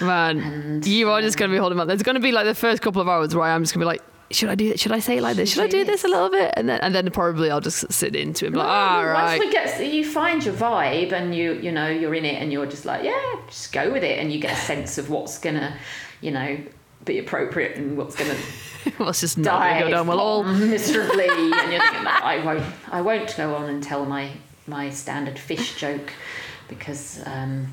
Man, 0.00 0.38
And, 0.38 0.86
you 0.86 1.10
are 1.10 1.20
just 1.20 1.36
going 1.36 1.50
to 1.50 1.54
be 1.54 1.58
holding 1.58 1.78
up. 1.78 1.86
There's 1.86 2.02
going 2.02 2.14
to 2.14 2.20
be 2.20 2.32
like 2.32 2.46
the 2.46 2.54
first 2.54 2.82
couple 2.82 3.00
of 3.00 3.08
hours 3.08 3.34
where 3.34 3.48
I'm 3.48 3.62
just 3.62 3.74
going 3.74 3.80
to 3.80 3.84
be 3.84 3.86
like, 3.86 4.02
should 4.34 4.48
I 4.50 4.54
do 4.54 4.70
it? 4.70 4.80
Should 4.80 4.92
I 4.92 4.98
say 4.98 5.18
it 5.18 5.22
like 5.22 5.36
this? 5.36 5.52
Should 5.52 5.64
I 5.64 5.68
do 5.68 5.84
this 5.84 6.04
a 6.04 6.08
little 6.08 6.30
bit? 6.30 6.52
And 6.56 6.68
then, 6.68 6.80
and 6.80 6.94
then 6.94 7.10
probably 7.10 7.50
I'll 7.50 7.60
just 7.60 7.92
sit 7.92 8.14
into 8.16 8.44
it 8.44 8.48
and 8.48 8.54
be 8.54 8.58
like, 8.58 8.68
ah, 8.68 9.12
Once 9.14 9.30
right. 9.30 9.40
we 9.40 9.50
get, 9.50 9.92
you 9.92 10.04
find 10.04 10.44
your 10.44 10.54
vibe, 10.54 11.12
and 11.12 11.34
you 11.34 11.54
you 11.54 11.72
know 11.72 11.88
you're 11.88 12.14
in 12.14 12.24
it, 12.24 12.42
and 12.42 12.52
you're 12.52 12.66
just 12.66 12.84
like, 12.84 13.04
yeah, 13.04 13.36
just 13.48 13.72
go 13.72 13.92
with 13.92 14.02
it, 14.04 14.18
and 14.18 14.32
you 14.32 14.40
get 14.40 14.52
a 14.52 14.60
sense 14.60 14.98
of 14.98 15.10
what's 15.10 15.38
gonna, 15.38 15.76
you 16.20 16.30
know, 16.30 16.58
be 17.04 17.18
appropriate 17.18 17.76
and 17.76 17.96
what's 17.96 18.16
gonna 18.16 18.36
Let's 18.98 19.20
just 19.20 19.38
not 19.38 19.60
die 19.60 19.80
go 19.80 19.90
down 19.90 20.06
well 20.06 20.20
all. 20.20 20.44
miserably, 20.44 21.28
and 21.28 21.72
you're 21.72 21.80
thinking, 21.80 22.04
"No, 22.04 22.10
I 22.10 22.44
won't, 22.44 22.64
I 22.90 23.00
won't 23.00 23.34
go 23.36 23.54
on 23.54 23.68
and 23.70 23.82
tell 23.82 24.04
my 24.04 24.30
my 24.66 24.90
standard 24.90 25.38
fish 25.38 25.76
joke 25.76 26.12
because 26.68 27.22
um, 27.26 27.68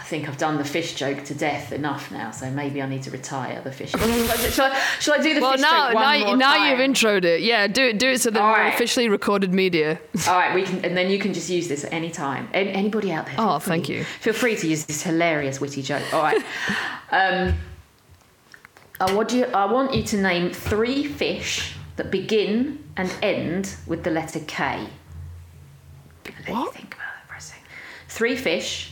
I 0.00 0.02
think 0.02 0.28
I've 0.28 0.38
done 0.38 0.56
the 0.56 0.64
fish 0.64 0.94
joke 0.94 1.24
to 1.24 1.34
death 1.34 1.72
enough 1.72 2.10
now. 2.10 2.30
So 2.30 2.50
maybe 2.50 2.80
I 2.80 2.88
need 2.88 3.02
to 3.02 3.10
retire 3.10 3.60
the 3.60 3.70
fish. 3.70 3.90
shall, 4.54 4.72
I, 4.72 4.78
shall 4.98 5.12
I 5.14 5.22
do 5.22 5.34
the 5.34 5.42
Well, 5.42 5.52
fish 5.52 5.60
now, 5.60 5.88
joke 5.88 5.94
one 5.94 6.20
now, 6.20 6.26
more 6.26 6.36
now 6.38 6.56
time? 6.56 6.70
you've 6.80 6.90
introed 6.90 7.24
it. 7.24 7.42
Yeah, 7.42 7.66
do 7.66 7.84
it, 7.88 7.98
do 7.98 8.08
it 8.08 8.20
so 8.22 8.30
that 8.30 8.40
All 8.40 8.50
we're 8.50 8.58
right. 8.60 8.72
officially 8.74 9.10
recorded 9.10 9.52
media. 9.52 10.00
All 10.26 10.38
right, 10.38 10.54
we 10.54 10.62
can, 10.62 10.82
and 10.86 10.96
then 10.96 11.10
you 11.10 11.18
can 11.18 11.34
just 11.34 11.50
use 11.50 11.68
this 11.68 11.84
at 11.84 11.92
any 11.92 12.10
time. 12.10 12.48
An- 12.54 12.68
Anybody 12.68 13.12
out 13.12 13.26
there? 13.26 13.34
Oh, 13.36 13.58
free- 13.58 13.68
thank 13.72 13.88
you. 13.90 14.04
Feel 14.04 14.32
free 14.32 14.56
to 14.56 14.66
use 14.66 14.86
this 14.86 15.02
hilarious 15.02 15.60
witty 15.60 15.82
joke. 15.82 16.02
All 16.14 16.22
right. 16.22 16.42
um, 17.12 17.54
I 19.00 19.12
want 19.14 19.34
you. 19.34 19.44
I 19.44 19.70
want 19.70 19.92
you 19.94 20.02
to 20.02 20.16
name 20.16 20.50
three 20.50 21.04
fish 21.04 21.74
that 21.96 22.10
begin 22.10 22.82
and 22.96 23.14
end 23.22 23.76
with 23.86 24.02
the 24.04 24.10
letter 24.10 24.40
K. 24.46 24.86
What? 26.46 26.74
think 26.74 26.94
about 26.94 27.12
it 27.22 27.28
for 27.28 27.34
a 27.34 27.40
second. 27.40 27.64
Three 28.08 28.34
fish 28.36 28.89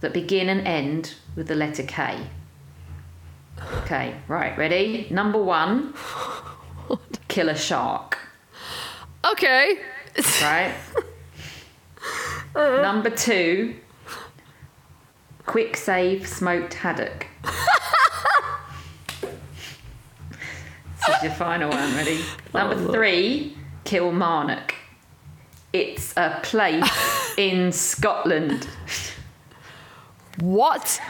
that 0.00 0.12
begin 0.12 0.48
and 0.48 0.66
end 0.66 1.14
with 1.36 1.48
the 1.48 1.54
letter 1.54 1.82
K. 1.82 2.18
Okay, 3.78 4.14
right, 4.28 4.56
ready? 4.56 5.06
Number 5.10 5.42
one, 5.42 5.94
killer 7.28 7.54
shark. 7.54 8.18
Okay. 9.32 9.78
right? 10.42 10.74
Uh-huh. 12.52 12.82
Number 12.82 13.10
two, 13.10 13.76
Kwik 15.46 15.76
Save 15.76 16.26
smoked 16.26 16.74
haddock. 16.74 17.26
this 19.22 21.16
is 21.16 21.22
your 21.22 21.32
final 21.32 21.70
one, 21.70 21.94
ready? 21.94 22.20
Number 22.52 22.92
three, 22.92 23.56
Kilmarnock. 23.84 24.74
It's 25.72 26.12
a 26.16 26.40
place 26.42 27.34
in 27.38 27.70
Scotland. 27.70 28.66
What? 30.40 31.00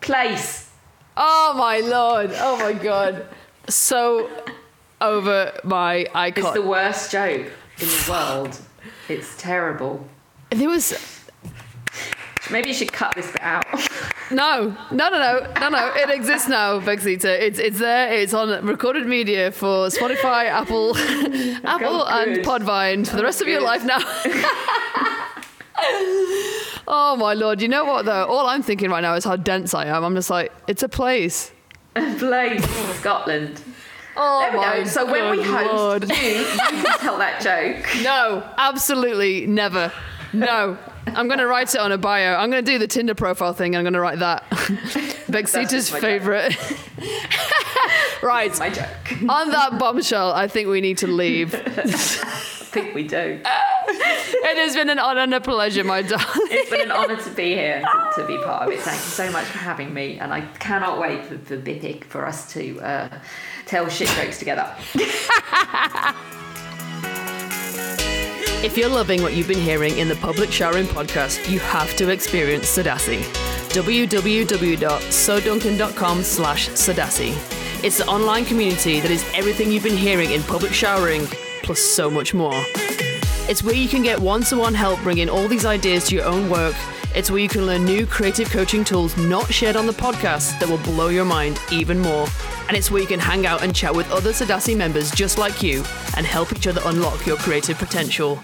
Place. 0.00 0.70
Oh 1.16 1.54
my 1.56 1.80
lord. 1.80 2.30
Oh 2.34 2.56
my 2.58 2.72
god. 2.72 3.26
So 3.68 4.30
over 5.00 5.58
my 5.64 6.06
icon. 6.14 6.44
It's 6.44 6.54
the 6.54 6.62
worst 6.62 7.10
joke 7.10 7.50
in 7.78 7.88
the 7.88 8.06
world. 8.08 8.60
It's 9.08 9.36
terrible. 9.36 10.06
there 10.50 10.68
was 10.68 10.92
Maybe 12.50 12.68
you 12.68 12.74
should 12.74 12.92
cut 12.92 13.14
this 13.16 13.32
bit 13.32 13.42
out. 13.42 13.64
no, 14.30 14.76
no, 14.92 15.08
no, 15.08 15.18
no, 15.18 15.52
no, 15.60 15.68
no. 15.68 15.92
It 15.96 16.10
exists 16.10 16.48
now, 16.48 16.78
Bexita. 16.78 17.24
It's 17.24 17.58
it's 17.58 17.80
there. 17.80 18.12
It's 18.12 18.34
on 18.34 18.64
recorded 18.64 19.06
media 19.06 19.50
for 19.50 19.88
Spotify, 19.88 20.44
Apple, 20.50 20.96
Apple, 21.66 22.06
and. 22.06 22.44
Podbean 22.44 23.06
for 23.06 23.16
the 23.16 23.24
rest 23.24 23.42
of 23.42 23.48
your 23.48 23.60
life 23.60 23.84
now. 23.84 23.98
Oh 26.88 27.16
my 27.16 27.34
lord! 27.34 27.60
You 27.60 27.68
know 27.68 27.84
what 27.84 28.04
though? 28.04 28.24
All 28.26 28.46
I'm 28.46 28.62
thinking 28.62 28.90
right 28.90 29.00
now 29.00 29.14
is 29.14 29.24
how 29.24 29.36
dense 29.36 29.74
I 29.74 29.86
am. 29.86 30.04
I'm 30.04 30.14
just 30.14 30.30
like, 30.30 30.52
it's 30.66 30.82
a 30.82 30.88
place. 30.88 31.50
A 31.96 32.14
place 32.16 32.64
Scotland. 32.98 33.60
Oh 34.18 34.40
There 34.40 34.52
we 34.52 34.56
my 34.58 34.76
go. 34.78 34.84
So 34.84 35.10
when 35.10 35.30
we 35.36 35.42
host, 35.42 35.72
lord. 35.74 36.08
you, 36.10 36.16
you 36.16 36.44
can 36.58 36.98
tell 37.00 37.18
that 37.18 37.40
joke. 37.42 37.86
No, 38.02 38.42
absolutely 38.56 39.46
never. 39.46 39.92
No. 40.32 40.78
I'm 41.08 41.28
going 41.28 41.38
to 41.38 41.46
write 41.46 41.74
it 41.74 41.80
on 41.80 41.92
a 41.92 41.98
bio. 41.98 42.34
I'm 42.34 42.50
going 42.50 42.64
to 42.64 42.70
do 42.70 42.78
the 42.78 42.86
Tinder 42.88 43.14
profile 43.14 43.52
thing. 43.52 43.76
I'm 43.76 43.84
going 43.84 43.92
to 43.94 44.00
write 44.00 44.18
that. 44.18 44.48
Bexita's 44.50 45.70
just 45.70 45.92
my 45.92 46.00
joke. 46.00 46.22
favorite. 46.22 46.56
right. 48.22 48.58
My 48.58 48.70
joke. 48.70 48.88
On 49.28 49.50
that 49.50 49.78
bombshell, 49.78 50.32
I 50.32 50.48
think 50.48 50.68
we 50.68 50.80
need 50.80 50.98
to 50.98 51.06
leave. 51.06 51.52
I 52.76 52.80
think 52.82 52.94
we 52.94 53.08
do. 53.08 53.40
It 54.28 54.56
has 54.58 54.74
been 54.74 54.90
an 54.90 54.98
honor 54.98 55.20
and 55.20 55.32
a 55.34 55.40
pleasure, 55.40 55.84
my 55.84 56.02
darling. 56.02 56.26
It's 56.50 56.68
been 56.70 56.80
an 56.82 56.90
honour 56.90 57.16
to 57.16 57.30
be 57.30 57.54
here, 57.54 57.80
to, 57.80 58.20
to 58.20 58.26
be 58.26 58.36
part 58.38 58.66
of 58.66 58.72
it. 58.72 58.80
Thank 58.80 58.96
you 58.96 59.10
so 59.10 59.30
much 59.30 59.46
for 59.46 59.58
having 59.58 59.94
me, 59.94 60.18
and 60.18 60.32
I 60.32 60.40
cannot 60.58 60.98
wait 61.00 61.24
for, 61.24 61.38
for 61.38 61.56
Bipic 61.56 62.04
for 62.04 62.26
us 62.26 62.52
to 62.52 62.78
uh, 62.80 63.08
tell 63.66 63.88
shit 63.88 64.08
jokes 64.08 64.38
together. 64.38 64.74
If 68.64 68.76
you're 68.76 68.88
loving 68.88 69.22
what 69.22 69.34
you've 69.34 69.48
been 69.48 69.60
hearing 69.60 69.98
in 69.98 70.08
the 70.08 70.16
Public 70.16 70.50
Showering 70.50 70.86
podcast, 70.86 71.48
you 71.50 71.58
have 71.60 71.94
to 71.96 72.10
experience 72.10 72.64
Sadassi. 72.66 73.22
www.soduncan.com 73.70 76.22
slash 76.22 76.68
Sadassi. 76.70 77.84
It's 77.84 77.98
the 77.98 78.06
online 78.06 78.44
community 78.44 79.00
that 79.00 79.10
is 79.10 79.24
everything 79.34 79.70
you've 79.70 79.84
been 79.84 79.96
hearing 79.96 80.32
in 80.32 80.42
public 80.42 80.72
showering, 80.72 81.26
plus 81.66 81.80
so 81.80 82.08
much 82.08 82.32
more. 82.32 82.54
It's 83.48 83.62
where 83.62 83.74
you 83.74 83.88
can 83.88 84.02
get 84.02 84.18
one-to-one 84.18 84.72
help 84.72 85.02
bringing 85.02 85.28
all 85.28 85.48
these 85.48 85.66
ideas 85.66 86.08
to 86.08 86.14
your 86.14 86.24
own 86.24 86.48
work. 86.48 86.74
It's 87.14 87.30
where 87.30 87.40
you 87.40 87.48
can 87.48 87.66
learn 87.66 87.84
new 87.84 88.06
creative 88.06 88.48
coaching 88.50 88.84
tools 88.84 89.16
not 89.16 89.52
shared 89.52 89.76
on 89.76 89.86
the 89.86 89.92
podcast 89.92 90.58
that 90.60 90.68
will 90.68 90.78
blow 90.78 91.08
your 91.08 91.24
mind 91.24 91.60
even 91.72 91.98
more. 91.98 92.28
And 92.68 92.76
it's 92.76 92.90
where 92.90 93.00
you 93.00 93.08
can 93.08 93.20
hang 93.20 93.46
out 93.46 93.62
and 93.62 93.74
chat 93.74 93.94
with 93.94 94.10
other 94.12 94.30
Sadassi 94.30 94.76
members 94.76 95.10
just 95.10 95.38
like 95.38 95.62
you 95.62 95.82
and 96.16 96.24
help 96.24 96.52
each 96.52 96.66
other 96.66 96.80
unlock 96.84 97.26
your 97.26 97.36
creative 97.36 97.78
potential. 97.78 98.38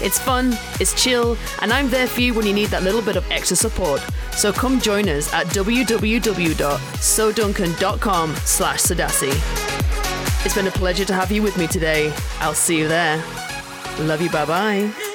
It's 0.00 0.18
fun, 0.18 0.56
it's 0.80 1.00
chill, 1.00 1.36
and 1.60 1.72
I'm 1.72 1.88
there 1.88 2.06
for 2.06 2.20
you 2.20 2.34
when 2.34 2.44
you 2.44 2.52
need 2.52 2.70
that 2.70 2.82
little 2.82 3.02
bit 3.02 3.16
of 3.16 3.30
extra 3.30 3.56
support. 3.56 4.04
So 4.32 4.52
come 4.52 4.80
join 4.80 5.08
us 5.08 5.32
at 5.32 5.46
www.soduncan.com 5.48 8.36
slash 8.36 8.80
Sadassi. 8.80 9.81
It's 10.44 10.56
been 10.56 10.66
a 10.66 10.72
pleasure 10.72 11.04
to 11.04 11.14
have 11.14 11.30
you 11.30 11.40
with 11.40 11.56
me 11.56 11.68
today. 11.68 12.12
I'll 12.40 12.52
see 12.52 12.78
you 12.78 12.88
there. 12.88 13.18
Love 14.00 14.20
you, 14.20 14.28
bye 14.28 14.44
bye. 14.44 15.11